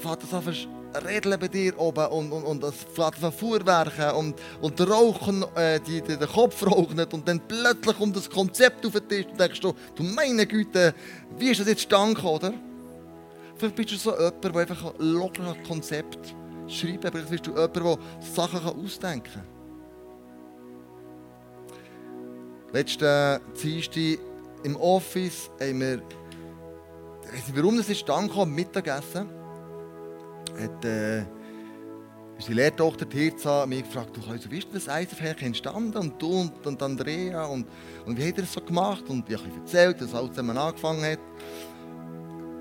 fängt 0.00 0.22
das 0.24 0.34
an 0.34 1.06
redeln 1.06 1.38
bei 1.38 1.46
dir 1.46 1.78
oben 1.78 2.04
und, 2.06 2.32
und, 2.32 2.42
und 2.42 2.60
das 2.60 2.74
fängt 2.92 3.22
an 3.22 3.30
Fuhrwerken 3.30 4.10
und, 4.16 4.34
und 4.60 4.80
der 4.80 4.88
Rauchen, 4.88 5.44
äh, 5.54 5.78
die, 5.78 6.02
die, 6.02 6.16
der 6.16 6.26
Kopf 6.26 6.66
raucht 6.66 7.14
und 7.14 7.28
dann 7.28 7.40
plötzlich 7.46 7.96
kommt 7.96 8.16
das 8.16 8.28
Konzept 8.28 8.84
auf 8.84 8.92
den 8.94 9.08
Tisch 9.08 9.26
und 9.26 9.38
denkst 9.38 9.60
du, 9.60 9.74
du 9.94 10.02
meine 10.02 10.44
Güte, 10.44 10.92
wie 11.38 11.50
ist 11.50 11.60
das 11.60 11.68
jetzt 11.68 11.82
stank, 11.82 12.24
oder? 12.24 12.52
Vielleicht 13.56 13.76
bist 13.76 13.92
du 13.92 13.96
so 13.96 14.10
jemand, 14.10 14.44
der 14.44 14.56
einfach 14.56 14.92
locker 14.98 15.54
ein 15.54 15.62
Konzept 15.62 16.34
schreiben 16.66 17.00
kann. 17.00 17.12
Vielleicht 17.12 17.30
bist 17.30 17.46
du 17.46 17.52
jemand, 17.52 17.76
der 17.76 17.98
Sachen 18.34 18.60
ausdenken 18.60 19.32
kann. 19.32 19.51
Letzten 22.72 23.38
Dienstag 23.62 24.18
im 24.64 24.76
Office 24.76 25.50
haben 25.60 25.80
wir, 25.80 26.02
ich 27.24 27.32
weiß 27.32 27.48
nicht 27.48 27.56
warum, 27.56 27.76
das 27.76 27.90
ist 27.90 28.08
dann 28.08 28.28
gekommen, 28.28 28.54
Mittagessen. 28.54 29.28
Hat, 30.58 30.84
äh, 30.86 31.20
ist 32.38 32.48
die 32.48 32.54
Lehrtochter 32.54 33.06
Tirza 33.06 33.66
mich 33.66 33.82
gefragt, 33.82 34.16
du, 34.16 34.30
also, 34.30 34.50
wie 34.50 34.58
ist 34.58 34.68
das 34.72 34.88
Eisenfeld 34.88 35.42
entstanden? 35.42 35.98
Und 35.98 36.20
du 36.20 36.40
und, 36.40 36.66
und 36.66 36.82
Andrea 36.82 37.44
und, 37.44 37.66
und 38.06 38.18
wie 38.18 38.26
hat 38.26 38.36
er 38.36 38.42
das 38.42 38.54
so 38.54 38.62
gemacht? 38.62 39.04
Und 39.06 39.28
ich 39.28 39.36
habe 39.36 39.54
erzählt, 39.54 40.00
dass 40.00 40.14
alles 40.14 40.30
zusammen 40.30 40.56
angefangen 40.56 41.04
hat. 41.04 41.20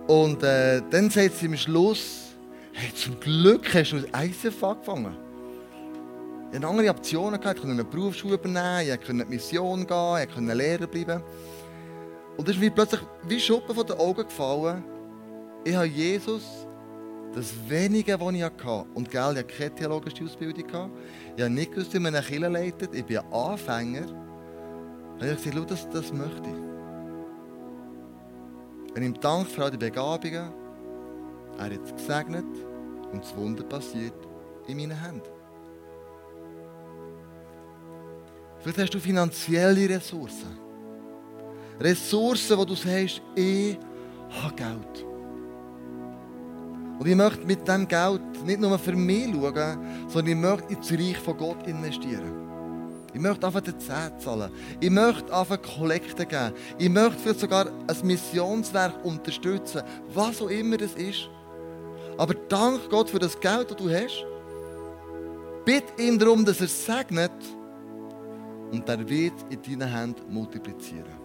Und 0.07 0.43
äh, 0.43 0.81
dann 0.89 1.09
sagt 1.09 1.37
sie 1.37 1.45
am 1.45 1.55
Schluss, 1.55 2.33
hey, 2.73 2.93
zum 2.93 3.17
Glück 3.17 3.73
hast 3.73 3.91
du 3.93 4.01
das 4.01 4.13
Eisenfach 4.13 4.71
angefangen. 4.71 5.30
Ich 6.51 6.57
hatte 6.57 6.67
andere 6.67 6.89
Optionen. 6.89 7.35
Ich 7.35 7.45
konnte 7.45 7.63
eine 7.63 7.85
Berufsschule 7.85 8.33
übernehmen, 8.33 8.81
ich 8.81 8.97
konnte 8.97 9.23
eine 9.23 9.25
Mission 9.25 9.87
gehen, 9.87 10.23
ich 10.23 10.33
konnte 10.33 10.53
Lehrer 10.53 10.85
bleiben. 10.87 11.23
Und 12.35 12.49
es 12.49 12.55
ist 12.55 12.61
mir 12.61 12.71
plötzlich 12.71 13.01
wie 13.23 13.39
Schuppen 13.39 13.73
von 13.73 13.87
den 13.87 13.97
Augen 13.97 14.23
gefallen. 14.23 14.83
Ich 15.63 15.75
habe 15.75 15.85
Jesus, 15.85 16.67
das 17.33 17.53
Wenige, 17.69 18.19
was 18.19 18.33
ich 18.33 18.43
hatte, 18.43 18.85
und 18.93 19.09
gell, 19.09 19.31
ich 19.31 19.37
hatte 19.39 19.43
keine 19.43 19.75
theologische 19.75 20.25
Ausbildung, 20.25 20.65
ich 21.37 21.41
habe 21.41 21.53
nicht 21.53 21.71
gewusst, 21.71 21.93
wie 21.93 21.99
man 21.99 22.13
eine 22.13 22.25
Kirche 22.25 22.47
leitet, 22.47 22.95
ich 22.95 23.05
bin 23.05 23.19
ein 23.19 23.31
Anfänger. 23.31 24.07
Und 25.13 25.23
ich 25.23 25.29
habe 25.29 25.35
gesagt, 25.35 25.71
das, 25.71 25.89
das 25.89 26.11
möchte 26.11 26.49
ich. 26.49 26.55
Und 28.95 29.03
ihm 29.03 29.17
Dank 29.21 29.47
für 29.47 29.63
all 29.63 29.71
die 29.71 29.77
Begabungen, 29.77 30.51
er 31.57 31.63
hat 31.63 31.71
es 31.71 31.93
gesegnet 31.93 32.43
und 33.13 33.23
das 33.23 33.35
Wunder 33.37 33.63
passiert 33.63 34.15
in 34.67 34.77
meinen 34.77 34.99
Händen. 34.99 35.40
Vielleicht 38.61 38.79
hast 38.79 38.93
du 38.93 38.99
finanzielle 38.99 39.89
Ressourcen. 39.89 40.57
Ressourcen, 41.79 42.57
wo 42.57 42.65
du 42.65 42.75
sagst, 42.75 43.21
ich 43.35 43.77
habe 44.29 44.55
Geld. 44.55 45.05
Und 46.99 47.07
ich 47.07 47.15
möchte 47.15 47.45
mit 47.45 47.67
diesem 47.67 47.87
Geld 47.87 48.21
nicht 48.45 48.59
nur 48.59 48.77
für 48.77 48.93
mich 48.93 49.33
schauen, 49.33 49.79
sondern 50.07 50.27
ich 50.27 50.35
möchte 50.35 50.73
ins 50.73 50.91
Reich 50.91 51.17
von 51.17 51.37
Gott 51.37 51.67
investieren. 51.67 52.41
Ich 53.13 53.19
möchte 53.19 53.45
einfach 53.45 53.61
den 53.61 53.79
Zehnt 53.79 54.21
zahlen. 54.21 54.51
Ich 54.79 54.89
möchte 54.91 55.35
einfach 55.35 55.59
Kollekte 55.61 56.25
geben. 56.25 56.53
Ich 56.77 56.89
möchte 56.89 57.19
vielleicht 57.19 57.39
sogar 57.39 57.65
ein 57.65 57.97
Missionswerk 58.03 59.03
unterstützen. 59.03 59.81
Was 60.13 60.41
auch 60.41 60.49
immer 60.49 60.77
das 60.77 60.93
ist. 60.93 61.27
Aber 62.17 62.35
dank 62.35 62.89
Gott 62.89 63.09
für 63.09 63.19
das 63.19 63.39
Geld, 63.39 63.71
das 63.71 63.77
du 63.77 63.89
hast. 63.89 64.23
Bitte 65.65 66.01
ihn 66.01 66.19
darum, 66.19 66.45
dass 66.45 66.61
er 66.61 66.67
segnet 66.67 67.31
und 68.71 68.87
er 68.87 69.09
wird 69.09 69.33
in 69.49 69.79
deinen 69.79 69.93
Händen 69.93 70.33
multiplizieren. 70.33 71.19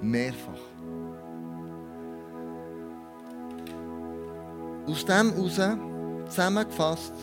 Mehrfach. 0.00 0.60
Aus 4.86 5.04
dem 5.04 5.32
heraus, 5.32 5.60
zusammengefasst, 6.28 7.14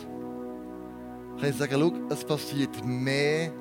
kann 1.38 1.50
ich 1.50 1.56
sagen, 1.56 1.74
schau, 1.78 1.92
es 2.10 2.24
passiert 2.24 2.84
mehr, 2.84 3.52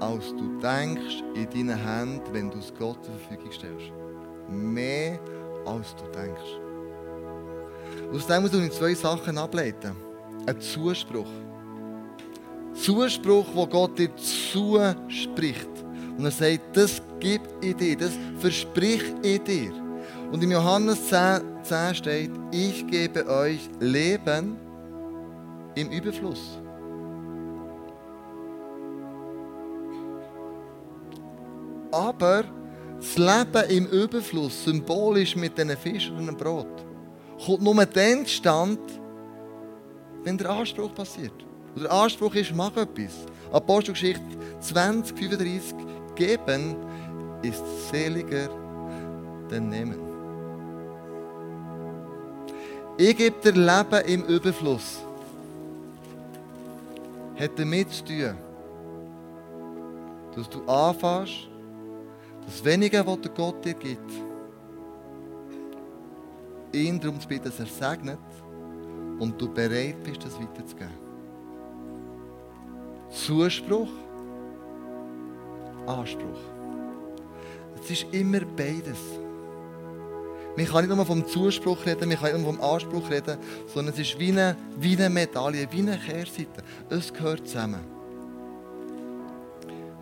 als 0.00 0.28
du 0.36 0.58
denkst 0.60 1.24
in 1.34 1.50
deinen 1.50 1.78
Händen, 1.78 2.32
wenn 2.32 2.50
du 2.50 2.58
es 2.58 2.72
Gott 2.78 3.04
zur 3.04 3.14
Verfügung 3.14 3.52
stellst. 3.52 3.92
Mehr, 4.48 5.18
als 5.66 5.94
du 5.96 6.04
denkst. 6.12 6.68
Aus 8.12 8.26
dem 8.26 8.42
muss 8.42 8.54
ich 8.54 8.72
zwei 8.72 8.94
Sachen 8.94 9.36
ableiten. 9.38 9.96
Ein 10.46 10.60
Zuspruch. 10.60 11.26
Zuspruch, 12.82 13.46
wo 13.54 13.66
Gott 13.66 13.98
dir 13.98 14.14
zuspricht. 14.16 15.68
Und 16.16 16.24
er 16.24 16.30
sagt, 16.30 16.76
das 16.76 17.02
gibt 17.20 17.64
in 17.64 17.76
dir, 17.76 17.96
das 17.96 18.12
verspricht 18.38 19.14
in 19.22 19.44
dir. 19.44 19.72
Und 20.32 20.42
in 20.42 20.50
Johannes 20.50 21.08
10, 21.08 21.40
10 21.62 21.94
steht, 21.94 22.30
ich 22.52 22.86
gebe 22.86 23.26
euch 23.26 23.68
Leben 23.80 24.56
im 25.74 25.90
Überfluss. 25.90 26.58
Aber 31.90 32.44
das 32.98 33.16
Leben 33.16 33.70
im 33.70 33.86
Überfluss, 33.86 34.64
symbolisch 34.64 35.36
mit 35.36 35.56
diesen 35.56 35.76
Fischen 35.76 36.16
und 36.16 36.26
dem 36.26 36.36
Brot, 36.36 36.66
kommt 37.44 37.62
nur 37.62 37.86
dann 37.86 38.26
stand, 38.26 38.80
wenn 40.24 40.36
der 40.36 40.50
Anspruch 40.50 40.92
passiert. 40.94 41.47
Und 41.78 41.84
der 41.84 41.92
Anspruch 41.92 42.34
ist, 42.34 42.52
mach 42.56 42.76
etwas. 42.76 43.24
Apostelgeschichte 43.52 44.20
20, 44.60 45.16
35, 45.16 45.76
geben 46.16 46.74
ist 47.40 47.62
seliger 47.88 48.48
denn 49.48 49.68
nehmen. 49.68 50.00
Ich 52.96 53.16
gebe 53.16 53.36
dir 53.40 53.52
Leben 53.52 54.08
im 54.08 54.24
Überfluss. 54.24 54.98
Hat 57.38 57.56
damit 57.56 57.92
zu 57.92 58.04
tun, 58.04 58.34
dass 60.34 60.50
du 60.50 60.64
anfängst, 60.64 61.46
das 62.44 62.64
Wenige, 62.64 63.06
was 63.06 63.20
der 63.20 63.30
Gott 63.30 63.64
dir 63.64 63.74
gibt, 63.74 64.10
ihn 66.72 66.98
darum 66.98 67.20
zu 67.20 67.28
bitten, 67.28 67.44
dass 67.44 67.60
er 67.60 67.66
segnet 67.66 68.18
und 69.20 69.40
du 69.40 69.48
bereit 69.48 70.02
bist, 70.02 70.24
das 70.24 70.34
weiterzugeben. 70.40 71.07
Zuspruch, 73.24 73.88
Anspruch. 75.86 76.38
Es 77.82 77.90
ist 77.90 78.06
immer 78.12 78.40
beides. 78.40 78.98
Man 80.56 80.66
kann 80.66 80.84
nicht 80.84 80.96
nur 80.96 81.04
vom 81.04 81.26
Zuspruch 81.26 81.84
reden, 81.84 82.08
man 82.08 82.18
kann 82.18 82.32
nicht 82.32 82.44
nur 82.44 82.54
vom 82.54 82.60
Anspruch 82.60 83.10
reden, 83.10 83.38
sondern 83.66 83.94
es 83.94 84.00
ist 84.00 84.18
wie 84.18 84.30
eine, 84.30 84.56
wie 84.78 84.96
eine 84.96 85.10
Medaille, 85.10 85.68
wie 85.70 85.80
eine 85.80 85.98
Kehrseite. 85.98 86.62
Es 86.88 87.12
gehört 87.12 87.46
zusammen. 87.46 87.80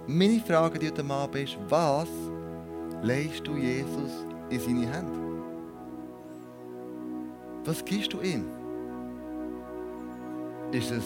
Meine 0.07 0.41
Frage 0.41 0.79
die 0.79 0.89
heute 0.89 1.05
Abend 1.05 1.37
ist, 1.37 1.59
was 1.69 2.09
legst 3.03 3.47
du 3.47 3.57
Jesus 3.57 4.13
in 4.51 4.61
seine 4.61 4.93
Hände? 4.93 5.19
Was 7.65 7.85
gibst 7.85 8.13
du 8.13 8.21
ihm? 8.21 8.45
Ist 10.71 10.91
es 10.91 11.05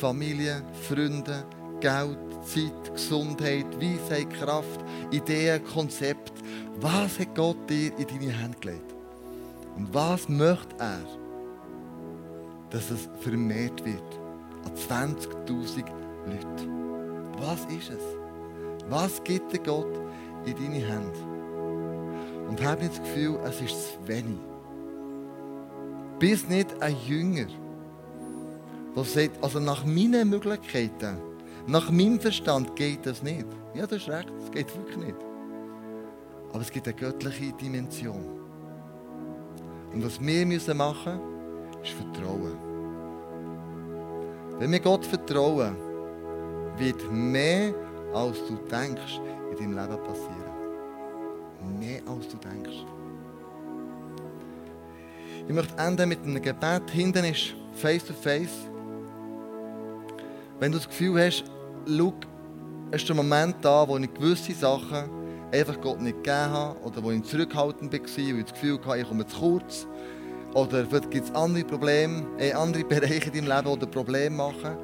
Familie, 0.00 0.62
Freunde, 0.88 1.44
Geld, 1.80 2.18
Zeit, 2.44 2.94
Gesundheit, 2.94 3.66
Weisheit, 3.80 4.30
Kraft, 4.30 4.80
Ideen, 5.10 5.62
Konzept. 5.64 6.32
Was 6.80 7.18
hat 7.18 7.34
Gott 7.34 7.68
dir 7.68 7.92
in 7.98 8.06
deine 8.06 8.32
Hände 8.32 8.58
gelegt? 8.60 8.94
Und 9.76 9.92
was 9.92 10.28
möchte 10.28 10.74
er, 10.78 11.00
dass 12.70 12.90
es 12.90 13.08
vermehrt 13.20 13.84
wird 13.84 14.20
an 14.64 15.16
20.000 15.16 15.84
Leute? 16.26 16.68
Was 17.38 17.64
ist 17.66 17.90
es? 17.90 18.02
Was 18.88 19.22
gibt 19.24 19.52
dir 19.52 19.60
Gott 19.60 19.98
in 20.44 20.54
deine 20.54 20.86
Hände? 20.86 22.48
Und 22.48 22.62
habe 22.62 22.82
nicht 22.82 22.98
das 22.98 23.02
Gefühl, 23.02 23.38
es 23.44 23.60
ist 23.60 23.94
zu 23.94 24.08
wenig. 24.08 24.38
Bist 26.18 26.48
nicht 26.48 26.80
ein 26.82 26.96
Jünger 27.06 27.46
der 28.94 29.04
sagt, 29.04 29.42
also 29.42 29.58
nach 29.58 29.84
meinen 29.84 30.28
Möglichkeiten, 30.28 31.18
nach 31.66 31.90
meinem 31.90 32.20
Verstand 32.20 32.74
geht 32.76 33.06
das 33.06 33.22
nicht. 33.22 33.46
Ja, 33.74 33.86
das 33.86 34.02
ist 34.02 34.08
recht, 34.08 34.32
es 34.44 34.50
geht 34.50 34.76
wirklich 34.76 34.96
nicht. 34.96 35.16
Aber 36.52 36.60
es 36.60 36.70
gibt 36.70 36.86
eine 36.86 36.96
göttliche 36.96 37.52
Dimension. 37.52 38.40
Und 39.92 40.04
was 40.04 40.20
wir 40.20 40.46
müssen 40.46 40.76
machen 40.76 41.18
müssen, 41.18 41.82
ist 41.82 41.92
Vertrauen. 41.92 42.56
Wenn 44.58 44.72
wir 44.72 44.80
Gott 44.80 45.04
vertrauen, 45.04 45.76
wird 46.76 47.10
mehr, 47.10 47.74
als 48.14 48.38
du 48.46 48.56
denkst, 48.70 49.20
in 49.50 49.56
deinem 49.56 49.76
Leben 49.76 50.02
passieren. 50.04 50.52
Mehr, 51.78 52.00
als 52.06 52.28
du 52.28 52.36
denkst. 52.36 52.84
Ich 55.48 55.54
möchte 55.54 55.76
enden 55.78 56.08
mit 56.08 56.22
einem 56.22 56.40
Gebet. 56.40 56.90
Hinten 56.90 57.24
ist 57.24 57.54
Face 57.74 58.04
to 58.04 58.12
Face. 58.12 58.68
Wenn 60.62 60.70
du 60.70 60.78
das 60.78 60.88
Gefühl 60.88 61.20
hast, 61.20 61.42
schau, 61.88 62.12
es 62.92 63.00
ist 63.00 63.08
der 63.08 63.16
Moment 63.16 63.56
da, 63.62 63.84
wo 63.88 63.98
ich 63.98 64.14
gewisse 64.14 64.54
Sachen 64.54 65.10
einfach 65.50 65.80
Gott 65.80 66.00
nicht 66.00 66.18
gegeben 66.18 66.52
habe 66.52 66.78
oder 66.84 67.02
wo 67.02 67.10
ich 67.10 67.20
zurückhaltend 67.24 67.92
war, 67.92 67.98
weil 68.00 68.38
ich 68.38 68.44
das 68.44 68.52
Gefühl 68.52 68.78
hatte, 68.86 69.00
ich 69.00 69.08
komme 69.08 69.26
zu 69.26 69.40
kurz. 69.40 69.88
Oder 70.54 70.86
vielleicht 70.86 71.10
gibt 71.10 71.24
es 71.28 71.34
andere 71.34 71.64
Probleme, 71.64 72.22
äh, 72.38 72.52
andere 72.52 72.84
Bereiche 72.88 73.28
in 73.32 73.44
deinem 73.44 73.64
Leben, 73.64 73.80
die 73.80 73.86
Probleme 73.86 74.36
machen. 74.36 74.76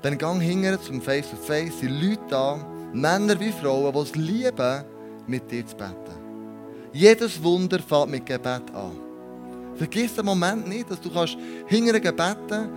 Dann 0.00 0.16
gang 0.16 0.40
hinterher 0.40 0.80
zum 0.80 1.02
Face-to-Face, 1.02 1.74
-face, 1.74 1.80
sind 1.80 2.00
Leute 2.00 2.22
da, 2.30 2.66
Männer 2.94 3.38
wie 3.38 3.52
Frauen, 3.52 3.92
die 3.92 3.98
es 3.98 4.16
lieben, 4.16 4.84
mit 5.26 5.50
dir 5.50 5.66
zu 5.66 5.76
beten. 5.76 6.16
Jedes 6.94 7.42
Wunder 7.42 7.78
fängt 7.80 8.10
mit 8.10 8.24
Gebet 8.24 8.74
an. 8.74 8.92
Vergiss 9.76 10.14
den 10.14 10.24
Moment 10.24 10.66
nicht, 10.66 10.90
dass 10.90 10.98
du 10.98 11.10
kannst 11.10 11.36
hinterher 11.66 12.10
beten 12.10 12.70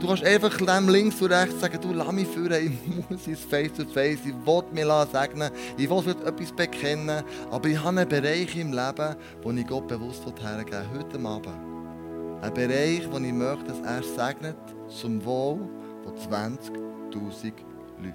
Du 0.00 0.06
kannst 0.06 0.22
einfach 0.22 0.56
dem 0.56 0.88
links 0.88 1.20
und 1.20 1.32
rechts 1.32 1.60
sagen, 1.60 1.80
du 1.80 1.92
lass 1.92 2.12
mich 2.12 2.28
führen, 2.28 2.78
ich 2.86 3.10
muss 3.10 3.26
ins 3.26 3.40
Face-to-Face, 3.40 4.20
ich 4.24 4.46
will 4.46 4.62
mich 4.72 5.10
segnen, 5.10 5.50
ich 5.76 5.90
will 5.90 6.16
etwas 6.24 6.52
bekennen, 6.52 7.24
aber 7.50 7.68
ich 7.68 7.78
habe 7.78 8.00
einen 8.00 8.08
Bereich 8.08 8.56
im 8.56 8.72
Leben, 8.72 9.16
wo 9.42 9.50
ich 9.50 9.66
Gott 9.66 9.88
bewusst 9.88 10.22
hergeben 10.40 10.84
heute 10.94 11.18
Abend. 11.18 11.48
Ein 12.40 12.54
Bereich, 12.54 13.08
wo 13.10 13.18
ich 13.18 13.32
möchte, 13.32 13.64
dass 13.64 13.80
er 13.80 14.02
segnet 14.04 14.56
zum 14.88 15.24
Wohl 15.24 15.68
von 16.04 16.14
20'000 16.14 17.52
Leuten. 17.98 18.14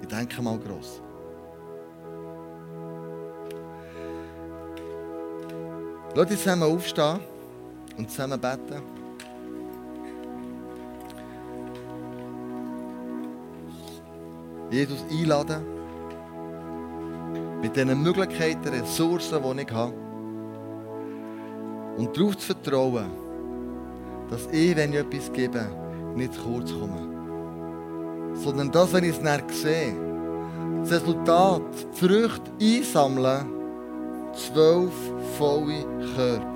Ich 0.00 0.08
denke 0.08 0.40
mal 0.40 0.58
gross. 0.58 1.02
Lass 6.14 6.30
uns 6.30 6.42
zusammen 6.42 6.62
aufstehen 6.62 7.20
und 7.96 8.08
zusammen 8.08 8.40
beten. 8.40 8.97
Jesus 14.70 15.04
einladen, 15.10 15.62
mit 17.62 17.74
diesen 17.74 18.02
Möglichkeiten, 18.02 18.68
Ressourcen, 18.68 19.42
die 19.42 19.62
ich 19.62 19.72
habe, 19.72 19.94
und 21.96 22.16
darauf 22.16 22.36
zu 22.36 22.54
vertrauen, 22.54 23.10
dass 24.30 24.46
ich, 24.52 24.76
wenn 24.76 24.92
ich 24.92 25.00
etwas 25.00 25.32
gebe, 25.32 25.66
nicht 26.14 26.34
zu 26.34 26.42
kurz 26.42 26.72
komme. 26.72 28.34
Sondern 28.34 28.70
dass, 28.70 28.92
wenn 28.92 29.04
ich 29.04 29.16
es 29.16 29.22
nicht 29.22 29.50
sehe, 29.50 29.94
das 30.80 30.92
Resultat, 30.92 31.62
die 31.92 32.06
Früchte 32.06 32.50
einsammeln, 32.60 33.46
zwölf 34.32 34.92
volle 35.38 35.84
Körper 36.14 36.46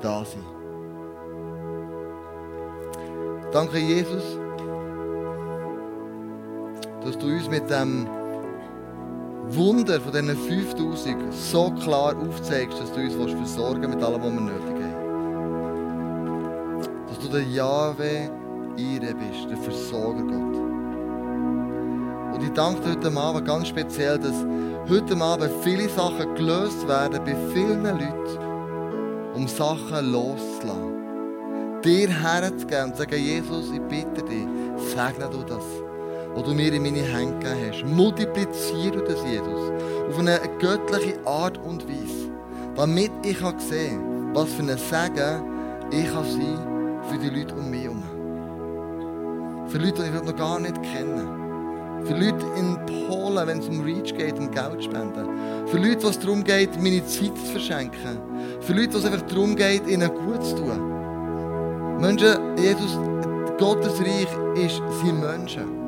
da 0.00 0.24
sind. 0.24 0.44
Danke, 3.52 3.78
Jesus 3.78 4.38
dass 7.06 7.16
du 7.18 7.26
uns 7.28 7.48
mit 7.48 7.70
dem 7.70 8.08
Wunder 9.48 10.00
von 10.00 10.10
diesen 10.10 10.36
5000 10.36 11.32
so 11.32 11.70
klar 11.70 12.16
aufzeigst, 12.16 12.80
dass 12.80 12.92
du 12.92 13.00
uns 13.00 13.14
versorgen 13.32 13.90
mit 13.90 14.02
allem, 14.02 14.20
was 14.22 14.32
wir 14.32 14.40
nötig 14.40 14.74
haben. 14.82 14.96
Dass 17.06 17.18
du 17.20 17.28
der 17.28 17.44
Jahwe 17.44 18.28
Ire 18.76 19.14
bist, 19.14 19.48
der 19.48 19.56
Versorger 19.58 20.24
Gott. 20.24 20.56
Und 22.34 22.42
ich 22.42 22.50
danke 22.50 22.80
dir 22.80 22.90
heute 22.90 23.16
Abend 23.16 23.46
ganz 23.46 23.68
speziell, 23.68 24.18
dass 24.18 24.44
heute 24.88 25.16
Abend 25.16 25.52
viele 25.62 25.88
Sachen 25.88 26.34
gelöst 26.34 26.88
werden 26.88 27.20
bei 27.24 27.36
vielen 27.54 27.84
Leuten, 27.84 28.38
um 29.36 29.46
Sachen 29.46 30.10
loszulassen. 30.10 30.96
Dir 31.84 32.08
herzugeben 32.08 32.86
und 32.86 32.96
zu 32.96 33.02
sagen, 33.02 33.16
Jesus, 33.16 33.70
ich 33.70 33.80
bitte 33.82 34.24
dich, 34.24 34.48
segne 34.92 35.30
du 35.30 35.44
das 35.44 35.85
wo 36.36 36.42
du 36.42 36.52
mir 36.52 36.72
in 36.72 36.82
meine 36.82 36.98
Hände 36.98 37.38
gegeben 37.38 37.72
hast. 37.72 37.84
Multipliziere 37.86 39.02
das, 39.02 39.24
Jesus, 39.24 39.72
auf 40.10 40.18
eine 40.18 40.38
göttliche 40.60 41.18
Art 41.26 41.58
und 41.58 41.88
Weise, 41.88 42.30
damit 42.76 43.10
ich 43.24 43.38
sehen 43.38 43.98
kann, 43.98 44.34
was 44.34 44.52
für 44.52 44.62
ein 44.62 44.78
Segen 44.78 45.56
ich 45.90 46.12
kann 46.12 46.24
sein 46.24 46.76
für 47.08 47.18
die 47.18 47.30
Leute 47.30 47.54
um 47.54 47.70
mich 47.70 47.84
herum. 47.84 48.02
Für 49.68 49.78
Leute, 49.78 50.02
die 50.02 50.16
ich 50.16 50.22
noch 50.22 50.36
gar 50.36 50.60
nicht 50.60 50.74
kenne. 50.82 51.26
Für 52.04 52.14
Leute 52.14 52.44
in 52.56 52.76
Polen, 53.08 53.46
wenn 53.46 53.58
es 53.58 53.68
um 53.68 53.80
Reach 53.80 54.14
geht, 54.14 54.38
um 54.38 54.50
Geld 54.50 54.84
spenden. 54.84 55.66
Für 55.66 55.78
Leute, 55.78 56.02
wo 56.04 56.08
es 56.08 56.18
darum 56.18 56.44
geht, 56.44 56.80
meine 56.80 57.04
Zeit 57.06 57.36
zu 57.36 57.52
verschenken. 57.52 58.18
Für 58.60 58.74
Leute, 58.74 58.94
wo 58.94 58.98
es 58.98 59.04
einfach 59.06 59.22
darum 59.22 59.56
geht, 59.56 59.86
ihnen 59.88 60.10
gut 60.10 60.44
zu 60.44 60.56
tun. 60.56 61.98
Menschen, 62.00 62.36
Jesus, 62.58 62.98
Gottes 63.58 64.00
Reich 64.00 64.64
ist, 64.64 64.82
sind 65.02 65.20
Menschen. 65.20 65.85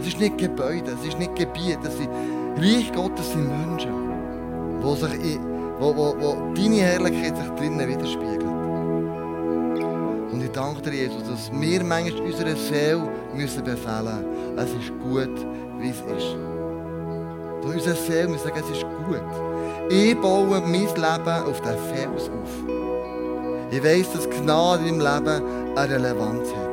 Es 0.00 0.06
ist 0.06 0.20
nicht 0.20 0.38
Gebäude, 0.38 0.92
es 0.92 1.06
ist 1.06 1.18
nicht 1.18 1.34
Gebiet, 1.34 1.78
es 1.84 1.96
sind 1.96 2.08
Reich 2.56 2.92
Gottes 2.92 3.30
sind 3.30 3.48
Menschen, 3.48 3.92
wo, 4.80 4.94
sich 4.94 5.12
in, 5.14 5.40
wo, 5.78 5.94
wo, 5.94 6.14
wo 6.18 6.54
deine 6.54 6.76
Herrlichkeit 6.76 7.36
sich 7.36 7.48
drinnen 7.56 7.88
widerspiegelt. 7.88 8.42
Und 10.32 10.42
ich 10.42 10.50
danke 10.50 10.82
dir, 10.82 10.92
Jesus, 10.92 11.22
dass 11.28 11.52
wir 11.52 11.84
manchmal 11.84 12.22
unserer 12.22 12.56
Seele 12.56 13.08
müssen 13.34 13.62
befehlen 13.62 14.24
müssen, 14.54 14.58
es 14.58 14.70
ist 14.72 14.92
gut, 15.02 15.46
wie 15.78 15.90
es 15.90 16.00
ist. 16.00 16.36
Dass 17.62 17.74
unsere 17.74 17.96
Seele 17.96 18.28
müssen 18.28 18.44
sagen, 18.44 18.62
es 18.64 18.76
ist 18.76 18.86
gut. 19.06 19.90
Ich 19.90 20.20
baue 20.20 20.60
mein 20.60 20.72
Leben 20.72 21.44
auf 21.46 21.60
den 21.60 21.78
Fels 21.94 22.28
auf. 22.28 22.52
Ich 23.70 23.84
weiss, 23.84 24.12
dass 24.12 24.28
Gnade 24.30 24.82
meinem 24.82 25.00
Leben 25.00 25.76
eine 25.76 25.94
Relevanz 25.94 26.48
hat. 26.54 26.67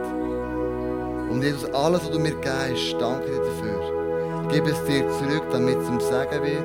Und 1.35 1.43
Jesus, 1.43 1.65
alles, 1.73 2.01
was 2.01 2.11
du 2.11 2.19
mir 2.19 2.33
hast, 2.45 2.95
danke 2.97 3.25
dir 3.25 3.39
dafür. 3.39 4.47
Gib 4.53 4.65
es 4.67 4.81
dir 4.85 5.05
zurück, 5.19 5.43
damit 5.51 5.77
es 5.79 5.85
zum 5.85 5.99
Segen 5.99 6.41
wird 6.43 6.63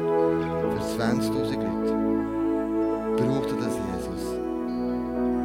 für 0.71 1.03
20.000 1.03 1.33
Leute. 1.33 1.93
Brauch 3.17 3.47
du 3.47 3.57
das, 3.57 3.75
Jesus. 3.75 4.39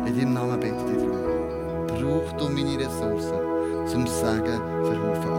In 0.05 0.15
deinem 0.15 0.33
Namen 0.35 0.59
bitte 0.59 0.75
ich 0.75 0.93
dich 0.93 1.09
darum. 1.09 1.87
Brauch 1.87 2.37
du 2.37 2.49
meine 2.49 2.77
Ressourcen 2.77 3.87
zum 3.87 4.05
Segen 4.05 4.61
für 4.83 4.95
andere. 4.95 5.34